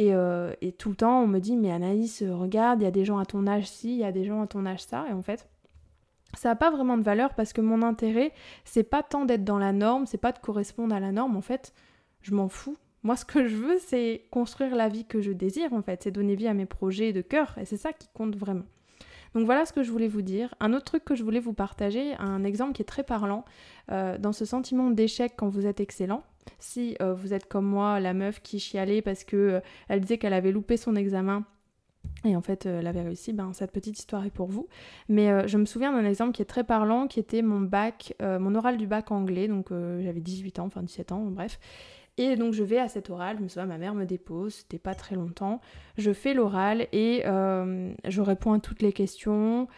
[0.00, 2.90] euh, et, tout le temps, on me dit, mais Anaïs, euh, regarde, il y a
[2.90, 5.04] des gens à ton âge ci, il y a des gens à ton âge ça.
[5.08, 5.48] Et en fait,
[6.34, 8.32] ça n'a pas vraiment de valeur parce que mon intérêt,
[8.64, 11.36] c'est pas tant d'être dans la norme, c'est pas de correspondre à la norme.
[11.36, 11.72] En fait,
[12.22, 12.76] je m'en fous.
[13.02, 16.04] Moi, ce que je veux, c'est construire la vie que je désire, en fait.
[16.04, 17.56] C'est donner vie à mes projets de cœur.
[17.60, 18.64] Et c'est ça qui compte vraiment.
[19.34, 20.54] Donc voilà ce que je voulais vous dire.
[20.60, 23.44] Un autre truc que je voulais vous partager, un exemple qui est très parlant,
[23.90, 26.22] euh, dans ce sentiment d'échec quand vous êtes excellent.
[26.58, 30.18] Si euh, vous êtes comme moi, la meuf qui chialait parce que euh, elle disait
[30.18, 31.44] qu'elle avait loupé son examen
[32.24, 34.68] et en fait, elle avait réussi, ben, cette petite histoire est pour vous.
[35.08, 38.56] Mais je me souviens d'un exemple qui est très parlant, qui était mon bac, mon
[38.56, 41.60] oral du bac anglais, donc j'avais 18 ans, enfin 17 ans, bref.
[42.18, 44.96] Et donc je vais à cet oral, me souviens, ma mère me dépose, c'était pas
[44.96, 45.60] très longtemps.
[45.96, 49.68] Je fais l'oral et je réponds à toutes les questions.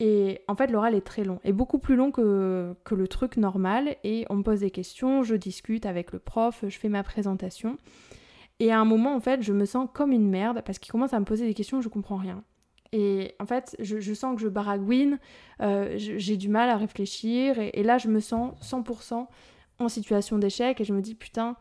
[0.00, 3.36] Et en fait, l'oral est très long, et beaucoup plus long que, que, le truc
[3.36, 3.96] normal.
[4.04, 7.78] Et on me pose des questions, je discute avec le prof, je fais ma présentation.
[8.60, 11.12] Et à un moment, en fait, je me sens comme une merde parce qu'il commence
[11.12, 12.42] à me poser des questions, je comprends rien.
[12.92, 15.18] Et en fait, je, sens que je baragouine,
[15.60, 19.26] euh, j'ai du mal à réfléchir, et, là, je me sens 100%
[19.78, 21.56] en situation d'échec, et je me dis, putain,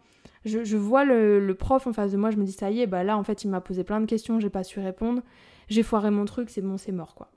[0.46, 2.88] je, vois le, le, prof en face de moi, je me dis, ça y est,
[2.88, 5.22] bah là, en fait, il m'a posé plein de questions, j'ai pas su répondre,
[5.68, 7.30] j'ai foiré mon truc, c'est bon, c'est mort, quoi.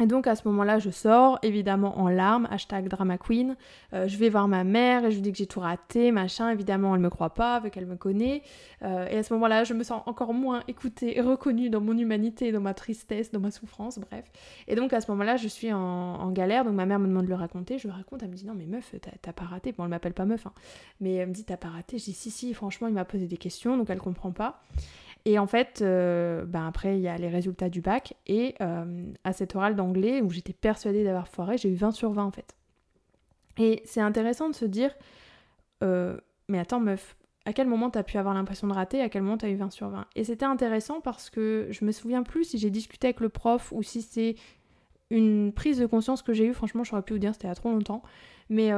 [0.00, 3.56] Et donc à ce moment-là, je sors, évidemment en larmes, hashtag drama queen.
[3.92, 6.48] Euh, je vais voir ma mère et je lui dis que j'ai tout raté, machin.
[6.48, 8.42] Évidemment, elle me croit pas, vu qu'elle me connaît.
[8.82, 11.96] Euh, et à ce moment-là, je me sens encore moins écoutée et reconnue dans mon
[11.96, 14.24] humanité, dans ma tristesse, dans ma souffrance, bref.
[14.66, 16.64] Et donc à ce moment-là, je suis en, galère.
[16.64, 17.76] Donc ma mère me demande de le raconter.
[17.76, 19.72] Je le raconte, elle me dit non mais meuf, t'as pas raté.
[19.72, 20.52] Bon, elle m'appelle pas meuf, hein.
[21.00, 21.98] mais elle me dit t'as pas raté.
[21.98, 24.62] Je dis si si, franchement, il m'a posé des questions, donc elle comprend pas.
[25.24, 28.14] Et en fait, euh, ben après, il y a les résultats du bac.
[28.26, 32.12] Et euh, à cette oral d'anglais, où j'étais persuadée d'avoir foiré, j'ai eu 20 sur
[32.12, 32.56] 20 en fait.
[33.58, 34.92] Et c'est intéressant de se dire,
[35.84, 36.16] euh,
[36.48, 39.22] mais attends meuf, à quel moment tu as pu avoir l'impression de rater, à quel
[39.22, 40.06] moment tu as eu 20 sur 20.
[40.16, 43.72] Et c'était intéressant parce que je me souviens plus si j'ai discuté avec le prof
[43.72, 44.34] ou si c'est
[45.10, 47.52] une prise de conscience que j'ai eue, franchement, j'aurais pu vous dire, c'était il y
[47.52, 48.02] a trop longtemps.
[48.48, 48.70] Mais,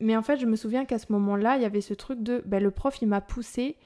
[0.00, 2.42] mais en fait, je me souviens qu'à ce moment-là, il y avait ce truc de
[2.46, 3.76] ben, le prof, il m'a poussé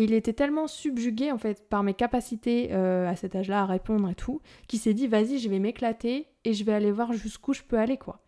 [0.00, 3.66] et il était tellement subjugué en fait par mes capacités euh, à cet âge-là à
[3.66, 7.12] répondre et tout, qu'il s'est dit vas-y, je vais m'éclater et je vais aller voir
[7.12, 8.22] jusqu'où je peux aller quoi.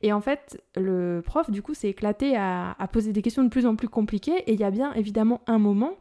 [0.00, 3.50] Et en fait, le prof, du coup, s'est éclaté à, à, poser des questions de
[3.50, 4.38] plus en plus compliquées.
[4.46, 5.92] Et il y a bien évidemment un moment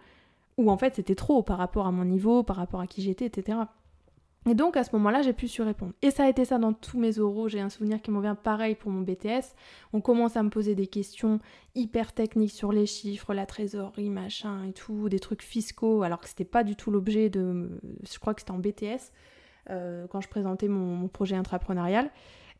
[0.57, 3.25] où en fait c'était trop par rapport à mon niveau, par rapport à qui j'étais,
[3.25, 3.57] etc.
[4.49, 5.93] Et donc à ce moment-là, j'ai pu surrépondre.
[6.01, 7.47] Et ça a été ça dans tous mes oraux.
[7.47, 9.53] J'ai un souvenir qui m'en vient pareil pour mon BTS.
[9.93, 11.39] On commence à me poser des questions
[11.75, 16.27] hyper techniques sur les chiffres, la trésorerie, machin et tout, des trucs fiscaux, alors que
[16.27, 17.79] c'était pas du tout l'objet de.
[18.11, 19.11] Je crois que c'était en BTS
[19.69, 22.09] euh, quand je présentais mon, projet intrapreneurial.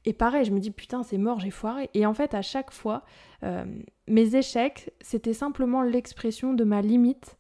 [0.06, 1.90] Et pareil, je me dis putain, c'est mort, j'ai foiré.
[1.96, 3.04] Et en fait, à chaque fois,
[3.44, 3.66] euh,
[4.08, 7.38] mes échecs, c'était simplement l'expression de ma limite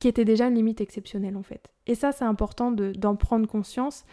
[0.00, 1.73] qui était déjà une limite exceptionnelle en fait.
[1.86, 4.04] Et ça, c'est important d'en prendre conscience.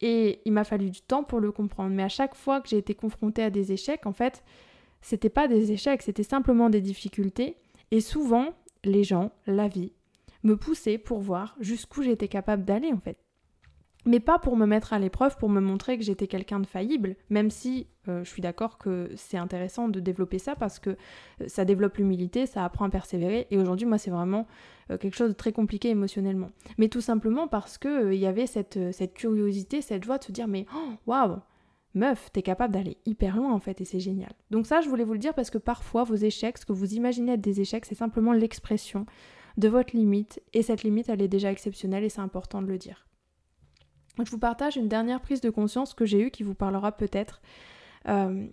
[0.00, 1.94] Et il m'a fallu du temps pour le comprendre.
[1.94, 4.44] Mais à chaque fois que j'ai été confrontée à des échecs, en fait,
[5.00, 7.56] c'était pas des échecs, c'était simplement des difficultés.
[7.90, 9.92] Et souvent, les gens, la vie,
[10.42, 13.18] me poussaient pour voir jusqu'où j'étais capable d'aller en fait
[14.08, 17.14] mais pas pour me mettre à l'épreuve, pour me montrer que j'étais quelqu'un de faillible,
[17.28, 20.94] même si euh, je suis d'accord que c'est intéressant de développer ça parce que euh,
[21.46, 24.46] ça développe l'humilité, ça apprend à persévérer, et aujourd'hui moi c'est vraiment
[24.90, 26.48] euh, quelque chose de très compliqué émotionnellement.
[26.78, 28.78] Mais tout simplement parce que il y avait cette,
[29.12, 31.36] curiosité, cette joie de se dire mais oh, waouh
[31.94, 34.32] Meuf, t'es capable d'aller hyper loin en fait et c'est génial.
[34.50, 36.94] Donc ça, je voulais vous le dire parce que parfois vos échecs, ce que vous
[36.94, 39.04] imaginez être des échecs, c'est simplement l'expression
[39.58, 42.78] de votre limite et cette limite, elle est déjà exceptionnelle et c'est important de le
[42.78, 43.07] dire
[44.26, 47.40] je vous partage une dernière prise de conscience que j'ai eue qui vous parlera peut-être.
[48.08, 48.46] Euh,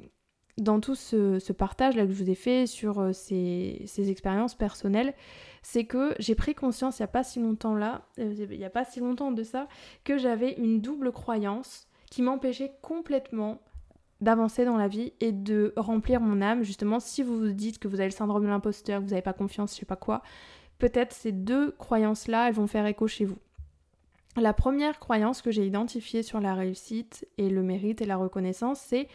[0.57, 5.13] dans tout ce, partage là que je vous ai fait sur euh, ces, expériences personnelles,
[5.61, 8.65] c'est que j'ai pris conscience il n'y a pas si longtemps là, euh, il n'y
[8.65, 9.67] a pas si longtemps de ça,
[10.03, 13.61] que j'avais une double croyance qui m'empêchait complètement
[14.21, 16.63] d'avancer dans la vie et de remplir mon âme.
[16.63, 19.21] Justement, si vous vous dites que vous avez le syndrome de l'imposteur, que vous n'avez
[19.21, 20.21] pas confiance, je sais pas quoi,
[20.77, 23.37] peut-être ces deux croyances-là, elles vont faire écho chez vous.
[24.37, 28.81] La première croyance que j'ai identifiée sur la réussite et le mérite et la reconnaissance,
[28.81, 29.07] c'est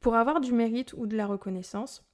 [0.00, 2.04] pour avoir du mérite ou de la reconnaissance,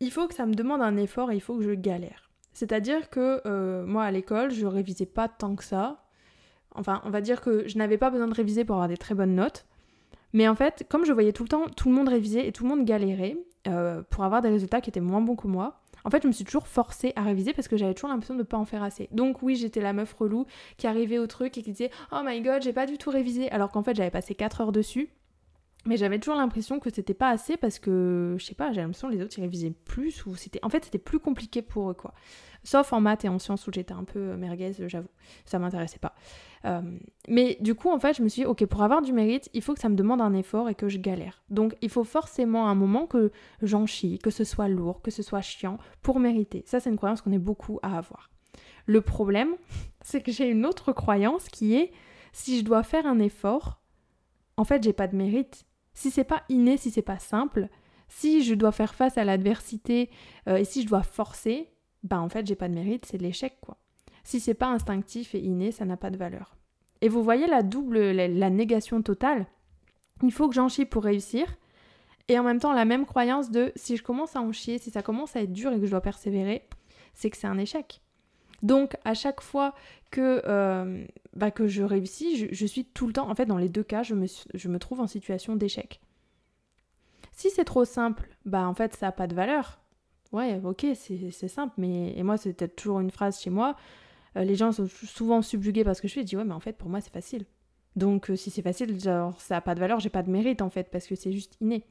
[0.00, 2.30] il faut que ça me demande un effort et il faut que je galère.
[2.52, 6.04] C'est-à-dire que euh, moi à l'école, je révisais pas tant que ça.
[6.74, 9.14] Enfin, on va dire que je n'avais pas besoin de réviser pour avoir des très
[9.14, 9.66] bonnes notes.
[10.32, 12.64] Mais en fait, comme je voyais tout le temps tout le monde réviser et tout
[12.64, 13.38] le monde galérer
[13.68, 16.32] euh, pour avoir des résultats qui étaient moins bons que moi, en fait, je me
[16.32, 18.82] suis toujours forcée à réviser parce que j'avais toujours l'impression de ne pas en faire
[18.82, 19.08] assez.
[19.12, 22.40] Donc oui, j'étais la meuf relou qui arrivait au truc et qui disait "Oh my
[22.40, 25.10] god, j'ai pas du tout révisé" alors qu'en fait, j'avais passé 4 heures dessus.
[25.86, 29.08] Mais j'avais toujours l'impression que c'était pas assez parce que, je sais pas, j'ai l'impression
[29.08, 30.60] que les autres ils révisaient plus ou c'était.
[30.62, 32.12] En fait, c'était plus compliqué pour eux quoi.
[32.62, 35.08] Sauf en maths et en sciences où j'étais un peu euh, merguez, j'avoue.
[35.46, 36.14] Ça m'intéressait pas.
[36.66, 36.82] Euh,
[37.28, 39.62] mais du coup, en fait, je me suis dit, ok, pour avoir du mérite, il
[39.62, 41.42] faut que ça me demande un effort et que je galère.
[41.48, 45.22] Donc, il faut forcément un moment que j'en chie, que ce soit lourd, que ce
[45.22, 46.62] soit chiant, pour mériter.
[46.66, 48.30] Ça, c'est une croyance qu'on est beaucoup à avoir.
[48.84, 49.54] Le problème,
[50.02, 51.92] c'est que j'ai une autre croyance qui est,
[52.32, 53.80] si je dois faire un effort,
[54.58, 57.68] en fait, j'ai pas de mérite si c'est pas inné, si c'est pas simple,
[58.08, 60.10] si je dois faire face à l'adversité
[60.48, 61.68] euh, et si je dois forcer,
[62.02, 63.76] bah en fait j'ai pas de mérite, c'est de l'échec quoi.
[64.24, 66.56] Si c'est pas instinctif et inné, ça n'a pas de valeur.
[67.00, 69.46] Et vous voyez la double, la, négation totale.
[70.22, 71.46] Il faut que j'en chie pour réussir.
[72.28, 74.90] Et en même temps, la même croyance de si je commence à en chier, si
[74.90, 76.68] ça commence à être dur et que je dois persévérer,
[77.14, 78.02] c'est que c'est un échec.
[78.62, 79.74] Donc à chaque fois
[80.10, 83.68] que, euh, bah, que je réussis, je, suis tout le temps, en fait dans les
[83.68, 86.00] deux cas, je me, je me trouve en situation d'échec.
[87.32, 89.80] Si c'est trop simple, bah en fait ça n'a pas de valeur.
[90.32, 93.76] Ouais, ok, c'est simple, mais et moi c'était toujours une phrase chez moi.
[94.36, 96.60] Euh, les gens sont souvent subjugués parce que je fais, je dis ouais, mais en
[96.60, 97.46] fait pour moi c'est facile.
[97.96, 100.62] Donc euh, si c'est facile, genre ça n'a pas de valeur, j'ai pas de mérite
[100.62, 101.84] en fait parce que c'est juste inné.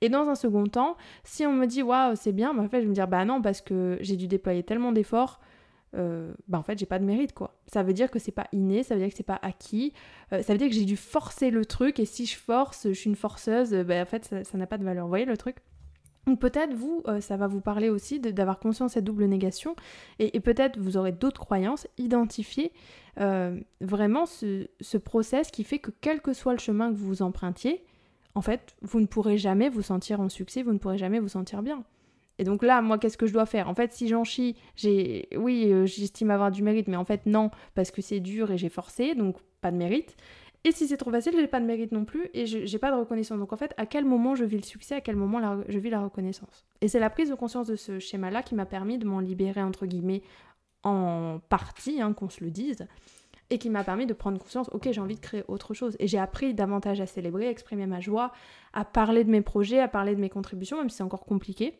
[0.00, 2.78] Et dans un second temps, si on me dit waouh c'est bien, bah, en fait
[2.78, 5.40] je vais me dire bah non parce que j'ai dû déployer tellement d'efforts
[5.96, 7.56] euh, bah en fait j'ai pas de mérite quoi.
[7.66, 9.92] Ça veut dire que c'est pas inné, ça veut dire que c'est pas acquis,
[10.32, 12.92] euh, ça veut dire que j'ai dû forcer le truc et si je force, je
[12.92, 15.04] suis une forceuse, bah en fait ça n'a pas de valeur.
[15.04, 15.56] Vous voyez le truc?
[16.26, 19.76] Donc peut-être vous, euh, ça va vous parler aussi d'avoir conscience de cette double négation
[20.18, 22.72] et, peut-être vous aurez d'autres croyances, identifier
[23.80, 27.82] vraiment ce, ce process qui fait que quel que soit le chemin que vous empruntiez,
[28.34, 31.28] en fait, vous ne pourrez jamais vous sentir en succès, vous ne pourrez jamais vous
[31.28, 31.82] sentir bien.
[32.38, 33.68] Et donc là, moi, qu'est-ce que je dois faire?
[33.68, 37.24] En fait, si j'en chie, j'ai, oui, euh, j'estime avoir du mérite, mais en fait
[37.26, 40.16] non, parce que c'est dur et j'ai forcé, donc pas de mérite.
[40.64, 42.96] Et si c'est trop facile, j'ai pas de mérite non plus et j'ai pas de
[42.96, 43.38] reconnaissance.
[43.38, 45.90] Donc en fait, à quel moment je vis le succès, à quel moment je vis
[45.90, 46.66] la reconnaissance?
[46.80, 49.62] Et c'est la prise de conscience de ce schéma-là qui m'a permis de m'en libérer,
[49.62, 50.22] entre guillemets,
[50.82, 52.88] en partie, hein, qu'on se le dise,
[53.50, 55.96] et qui m'a permis de prendre conscience, ok, j'ai envie de créer autre chose.
[56.00, 58.32] Et j'ai appris davantage à célébrer, à exprimer ma joie,
[58.72, 61.78] à parler de mes projets, à parler de mes contributions, même si c'est encore compliqué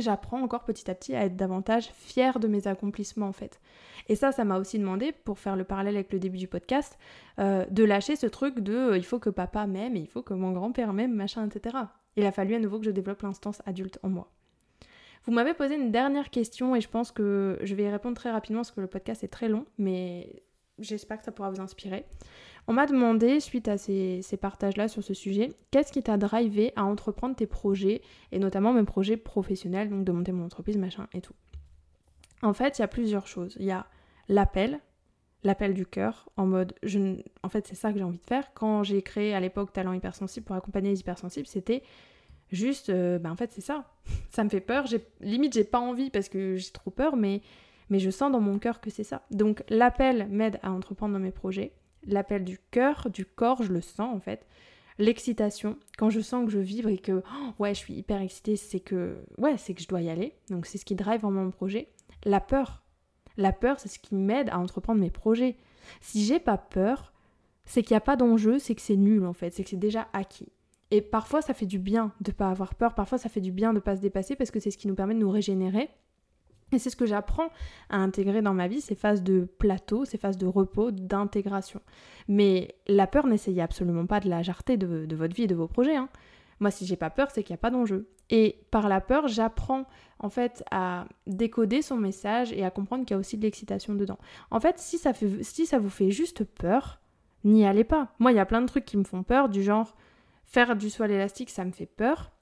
[0.00, 3.60] j'apprends encore petit à petit à être davantage fière de mes accomplissements en fait.
[4.08, 6.98] Et ça, ça m'a aussi demandé, pour faire le parallèle avec le début du podcast,
[7.38, 10.34] euh, de lâcher ce truc de euh, il faut que papa m'aime il faut que
[10.34, 11.76] mon grand-père m'aime, machin, etc.
[12.16, 14.30] Il a fallu à nouveau que je développe l'instance adulte en moi.
[15.24, 18.30] Vous m'avez posé une dernière question et je pense que je vais y répondre très
[18.30, 20.42] rapidement parce que le podcast est très long, mais
[20.78, 22.04] j'espère que ça pourra vous inspirer.
[22.66, 26.84] On m'a demandé, suite à ces, partages-là sur ce sujet, qu'est-ce qui t'a drivé à
[26.84, 31.20] entreprendre tes projets, et notamment mes projets professionnels, donc de monter mon entreprise, machin et
[31.20, 31.34] tout.
[32.42, 33.56] En fait, il y a plusieurs choses.
[33.58, 33.86] Il y a
[34.28, 34.80] l'appel,
[35.44, 38.52] l'appel du cœur, en mode, je, en fait, c'est ça que j'ai envie de faire.
[38.54, 41.82] Quand j'ai créé à l'époque Talent Hypersensible pour accompagner les hypersensibles, c'était
[42.52, 43.84] juste, euh, ben en fait, c'est ça.
[44.30, 44.84] ça me fait peur.
[45.20, 47.40] Limite, j'ai pas envie parce que j'ai trop peur, mais
[47.90, 49.22] mais je sens dans mon cœur que c'est ça.
[49.30, 51.72] Donc l'appel m'aide à entreprendre dans mes projets.
[52.06, 54.46] L'appel du cœur, du corps, je le sens en fait.
[54.98, 58.56] L'excitation, quand je sens que je vibre et que oh, ouais, je suis hyper excitée,
[58.56, 60.34] c'est que ouais, c'est que je dois y aller.
[60.50, 61.88] Donc c'est ce qui drive vraiment mon projet.
[62.24, 62.82] La peur.
[63.36, 65.56] La peur, c'est ce qui m'aide à entreprendre mes projets.
[66.00, 67.12] Si j'ai pas peur,
[67.64, 69.76] c'est qu'il n'y a pas d'enjeu, c'est que c'est nul en fait, c'est que c'est
[69.76, 70.48] déjà acquis.
[70.90, 73.74] Et parfois ça fait du bien de pas avoir peur, parfois ça fait du bien
[73.74, 75.90] de pas se dépasser parce que c'est ce qui nous permet de nous régénérer
[76.72, 77.48] et c'est ce que j'apprends
[77.88, 81.80] à intégrer dans ma vie, ces phases de plateau, ces phases de repos, d'intégration.
[82.28, 85.68] Mais la peur, n'essayez absolument pas de la jarter de, votre vie et de vos
[85.68, 85.96] projets.
[85.96, 86.08] Hein.
[86.60, 88.08] Moi, si j'ai pas peur, c'est qu'il n'y a pas d'enjeu.
[88.30, 89.86] Et par la peur, j'apprends
[90.18, 93.94] en fait à décoder son message et à comprendre qu'il y a aussi de l'excitation
[93.94, 94.18] dedans.
[94.50, 97.00] En fait, si ça, vous fait juste peur,
[97.44, 98.12] n'y allez pas.
[98.18, 99.94] Moi, il y a plein de trucs qui me font peur, du genre
[100.44, 102.32] faire du soie élastique, ça me fait peur.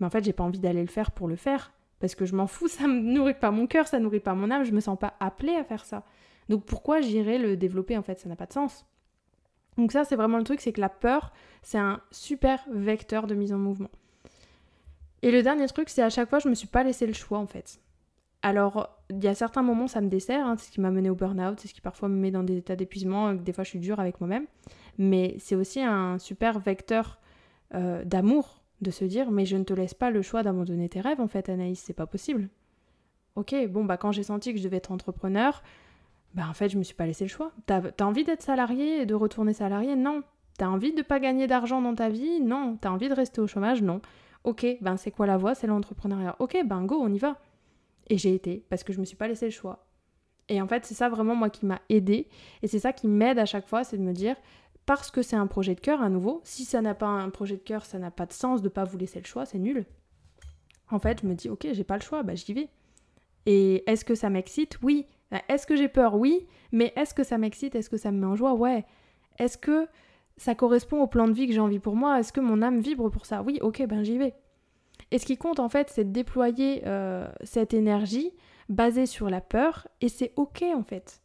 [0.00, 2.34] Mais en fait, j'ai pas envie d'aller le faire pour le faire parce que je
[2.34, 4.80] m'en fous, ça ne nourrit pas mon cœur, ça nourrit pas mon âme, je me
[4.80, 6.04] sens pas appelée à faire ça.
[6.48, 8.18] Donc pourquoi j'irais le développer en fait?
[8.18, 8.86] Ça n'a pas de sens.
[9.76, 11.32] Donc ça c'est vraiment le truc, c'est que la peur,
[11.62, 13.90] c'est un super vecteur de mise en mouvement.
[15.22, 17.38] Et le dernier truc, c'est à chaque fois je me suis pas laissé le choix
[17.38, 17.80] en fait.
[18.40, 21.10] Alors, il y a certains moments, ça me dessert, hein, c'est ce qui m'a mené
[21.10, 23.70] au burn-out, c'est ce qui parfois me met dans des états d'épuisement, des fois je
[23.70, 24.46] suis dure avec moi-même,
[24.96, 27.18] mais c'est aussi un super vecteur
[27.74, 31.00] euh, d'amour de se dire mais je ne te laisse pas le choix d'abandonner tes
[31.00, 32.48] rêves en fait Anaïs, c'est pas possible.
[33.36, 35.62] Ok, bon bah quand j'ai senti que je devais être entrepreneur,
[36.34, 37.52] bah en fait je me suis pas laissé le choix.
[37.66, 39.96] T'as as envie d'être salarié et de retourner salarié?
[39.96, 40.22] Non.
[40.58, 42.40] T'as envie de pas gagner d'argent dans ta vie?
[42.40, 42.76] Non.
[42.80, 43.82] T'as envie de rester au chômage?
[43.82, 44.00] Non.
[44.44, 45.54] Ok, ben c'est quoi la voie?
[45.54, 46.36] C'est l'entrepreneuriat.
[46.38, 47.36] Ok, ben go, on y va.
[48.08, 49.86] Et j'ai été parce que je me suis pas laissé le choix.
[50.48, 52.26] Et en fait, c'est ça vraiment moi qui m'a aidé
[52.62, 54.36] et c'est ça qui m'aide à chaque fois, c'est de me dire
[54.88, 56.40] parce que c'est un projet de cœur à nouveau.
[56.44, 58.84] Si ça n'a pas un projet de cœur, ça n'a pas de sens de pas
[58.84, 59.84] vous laisser le choix, c'est nul.
[60.90, 62.70] En fait, je me dis ok, j'ai pas le choix, bah j'y vais.
[63.44, 64.78] Et est-ce que ça m'excite?
[64.82, 65.04] Oui.
[65.30, 66.14] Bah, est-ce que j'ai peur?
[66.14, 66.46] Oui.
[66.72, 67.74] Mais est-ce que ça m'excite?
[67.74, 68.54] Est-ce que ça me met en joie?
[68.54, 68.86] Ouais.
[69.38, 69.86] Est-ce que
[70.38, 72.18] ça correspond au plan de vie que j'ai envie pour moi?
[72.18, 73.42] Est-ce que mon âme vibre pour ça?
[73.42, 74.34] Oui, ok, ben j'y vais.
[75.10, 78.32] Et ce qui compte en fait, c'est de déployer euh, cette énergie
[78.70, 81.20] basée sur la peur, et c'est ok en fait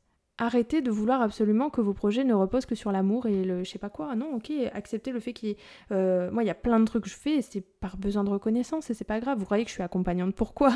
[0.46, 3.70] arrêtez de vouloir absolument que vos projets ne reposent que sur l'amour et le je
[3.70, 4.16] sais pas quoi.
[4.16, 5.56] Non, ok, acceptez le fait qu'il.
[5.92, 8.90] Euh, y a plein de trucs que je fais et c'est par besoin de reconnaissance
[8.90, 9.40] et c'est pas grave.
[9.40, 10.74] Vous croyez que je suis accompagnante pourquoi?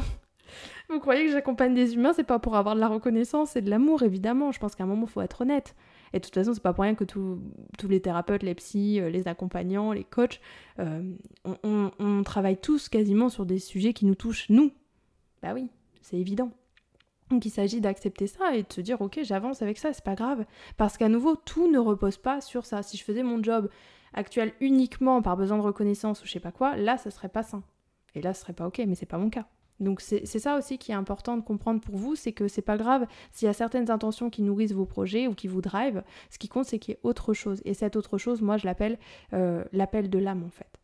[0.89, 3.69] Vous croyez que j'accompagne des humains, c'est pas pour avoir de la reconnaissance et de
[3.69, 4.53] l'amour, évidemment.
[4.53, 5.75] Je pense qu'à un moment, il faut être honnête.
[6.13, 7.41] Et de toute façon, c'est pas pour rien que tous
[7.89, 10.39] les thérapeutes, les psys, euh, les accompagnants, les coachs,
[10.79, 11.01] euh,
[11.43, 14.71] on travaille tous quasiment sur des sujets qui nous touchent, nous.
[15.41, 15.69] Bah oui,
[16.01, 16.51] c'est évident.
[17.29, 20.15] Donc il s'agit d'accepter ça et de se dire ok j'avance avec ça, c'est pas
[20.15, 20.45] grave.
[20.77, 22.83] Parce qu'à nouveau, tout ne repose pas sur ça.
[22.83, 23.69] Si je faisais mon job
[24.13, 27.43] actuel uniquement par besoin de reconnaissance ou je sais pas quoi, là ça serait pas
[27.43, 27.63] sain.
[28.15, 29.45] Et là ce serait pas ok, mais c'est pas mon cas.
[29.79, 32.77] Donc c'est ça aussi qui est important de comprendre pour vous, c'est que c'est pas
[32.77, 36.39] grave s'il y a certaines intentions qui nourrissent vos projets ou qui vous drive, ce
[36.39, 37.61] qui compte c'est qu'il y ait autre chose.
[37.63, 38.97] Et cette autre chose, moi je l'appelle
[39.33, 40.76] euh, l'appel de l'âme en fait.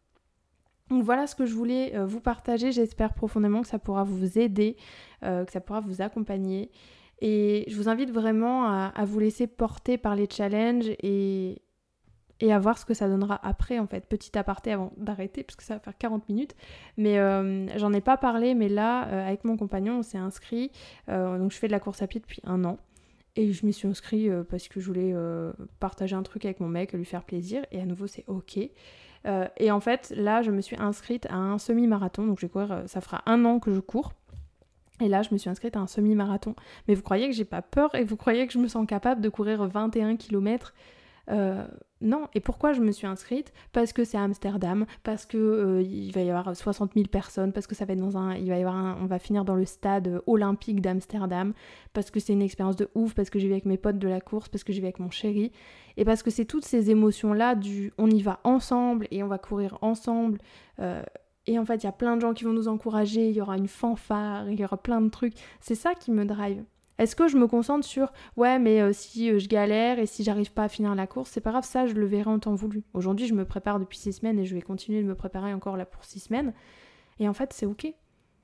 [0.89, 2.71] Donc voilà ce que je voulais euh, vous partager.
[2.71, 4.75] J'espère profondément que ça pourra vous aider,
[5.23, 6.71] euh, que ça pourra vous accompagner.
[7.21, 11.61] Et je vous invite vraiment à, vous laisser porter par les challenges et,
[12.41, 14.05] à voir ce que ça donnera après, en fait.
[14.07, 16.53] Petit aparté avant d'arrêter, parce que ça va faire 40 minutes.
[16.97, 20.69] Mais euh, j'en ai pas parlé, mais là, avec mon compagnon, on s'est inscrit.
[21.07, 22.77] donc je fais de la course à pied depuis un an.
[23.37, 25.15] Et je m'y suis inscrit parce que je voulais
[25.79, 27.65] partager un truc avec mon mec, lui faire plaisir.
[27.71, 28.59] Et à nouveau, c'est ok.
[29.25, 32.25] Euh, et en fait, là, je me suis inscrite à un semi-marathon.
[32.25, 34.13] Donc, je vais euh, ça fera un an que je cours.
[35.01, 36.55] Et là, je me suis inscrite à un semi-marathon.
[36.87, 39.21] Mais vous croyez que j'ai pas peur et vous croyez que je me sens capable
[39.21, 40.73] de courir 21 km
[41.29, 41.65] Euh,
[42.01, 43.53] non, et pourquoi je me suis inscrite?
[43.71, 47.53] Parce que c'est à Amsterdam, parce que euh, il va y avoir 60 000 personnes,
[47.53, 49.55] parce que ça va être dans un, il va y avoir on va finir dans
[49.55, 51.53] le stade olympique d'Amsterdam,
[51.93, 54.07] parce que c'est une expérience de ouf, parce que j'y vais avec mes potes de
[54.09, 55.53] la course, parce que j'y vais avec mon chéri,
[55.95, 59.27] et parce que c'est toutes ces émotions là du, on y va ensemble et on
[59.27, 60.39] va courir ensemble.
[60.79, 61.03] Euh,
[61.45, 63.41] et en fait, il y a plein de gens qui vont nous encourager, il y
[63.41, 65.33] aura une fanfare, il y aura plein de trucs.
[65.59, 66.63] C'est ça qui me drive.
[66.99, 70.23] Est-ce que je me concentre sur ouais mais euh, si euh, je galère et si
[70.23, 72.53] j'arrive pas à finir la course, c'est pas grave, ça je le verrai en temps
[72.53, 72.83] voulu.
[72.93, 75.75] Aujourd'hui je me prépare depuis six semaines et je vais continuer de me préparer encore
[75.75, 76.53] là pour six semaines.
[77.19, 77.87] Et en fait c'est ok.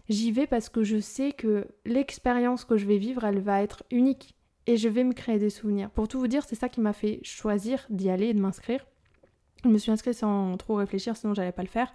[0.10, 3.84] J'y vais parce que je sais que l'expérience que je vais vivre elle va être
[3.92, 4.36] unique
[4.66, 5.92] et je vais me créer des souvenirs.
[5.92, 8.86] Pour tout vous dire c'est ça qui m'a fait choisir d'y aller et de m'inscrire.
[9.64, 11.94] Je me suis inscrite sans trop réfléchir sinon j'allais pas le faire.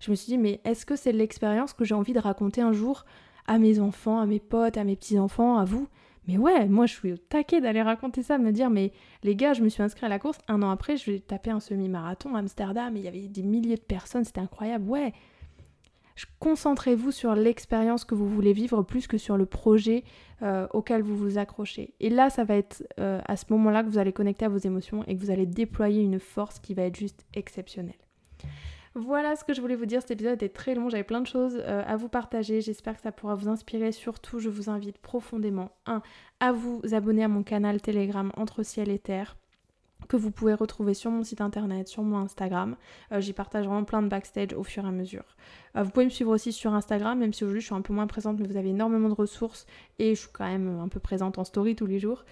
[0.00, 2.72] Je me suis dit mais est-ce que c'est l'expérience que j'ai envie de raconter un
[2.72, 3.04] jour
[3.46, 5.88] à mes enfants, à mes potes, à mes petits-enfants, à vous.
[6.28, 8.92] Mais ouais, moi je suis au taquet d'aller raconter ça, de me dire mais
[9.24, 11.50] les gars, je me suis inscrit à la course, un an après je vais taper
[11.50, 14.88] un semi-marathon à Amsterdam, et il y avait des milliers de personnes, c'était incroyable.
[14.88, 15.12] Ouais,
[16.38, 20.04] concentrez-vous sur l'expérience que vous voulez vivre plus que sur le projet
[20.42, 21.94] euh, auquel vous vous accrochez.
[22.00, 24.58] Et là, ça va être euh, à ce moment-là que vous allez connecter à vos
[24.58, 27.94] émotions et que vous allez déployer une force qui va être juste exceptionnelle.
[28.94, 30.02] Voilà ce que je voulais vous dire.
[30.02, 32.60] Cet épisode était très long, j'avais plein de choses euh, à vous partager.
[32.60, 33.90] J'espère que ça pourra vous inspirer.
[33.90, 35.70] Surtout, je vous invite profondément,
[36.40, 39.36] à vous abonner à mon canal Telegram Entre Ciel et Terre
[40.08, 42.76] que vous pouvez retrouver sur mon site internet, sur mon Instagram.
[43.12, 45.36] Euh, j'y partage vraiment plein de backstage au fur et à mesure.
[45.76, 47.92] Euh, vous pouvez me suivre aussi sur Instagram, même si aujourd'hui je suis un peu
[47.92, 49.66] moins présente, mais vous avez énormément de ressources
[49.98, 52.24] et je suis quand même un peu présente en story tous les jours.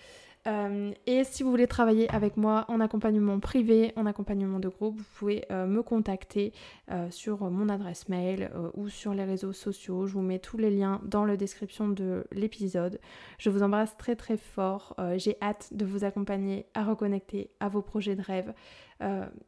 [0.47, 4.97] Euh, et si vous voulez travailler avec moi en accompagnement privé, en accompagnement de groupe,
[4.97, 6.53] vous pouvez euh, me contacter
[6.91, 10.07] euh, sur mon adresse mail ou sur les réseaux sociaux.
[10.07, 13.01] Je vous mets tous les liens dans la description de l'épisode.
[13.39, 14.97] Je vous embrasse très très fort.
[15.17, 18.53] J'ai hâte de vous accompagner à reconnecter à vos projets de rêve.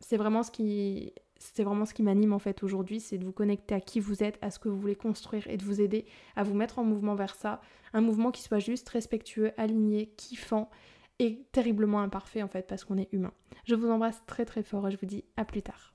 [0.00, 1.12] c'est vraiment ce qui
[1.54, 4.22] c'est vraiment ce qui m'anime en fait aujourd'hui, c'est de vous connecter à qui vous
[4.22, 6.84] êtes, à ce que vous voulez construire et de vous aider à vous mettre en
[6.84, 7.60] mouvement vers ça.
[7.92, 10.70] Un mouvement qui soit juste respectueux, aligné, kiffant
[11.18, 13.32] et terriblement imparfait en fait parce qu'on est humain.
[13.64, 15.91] Je vous embrasse très très fort et je vous dis à plus tard.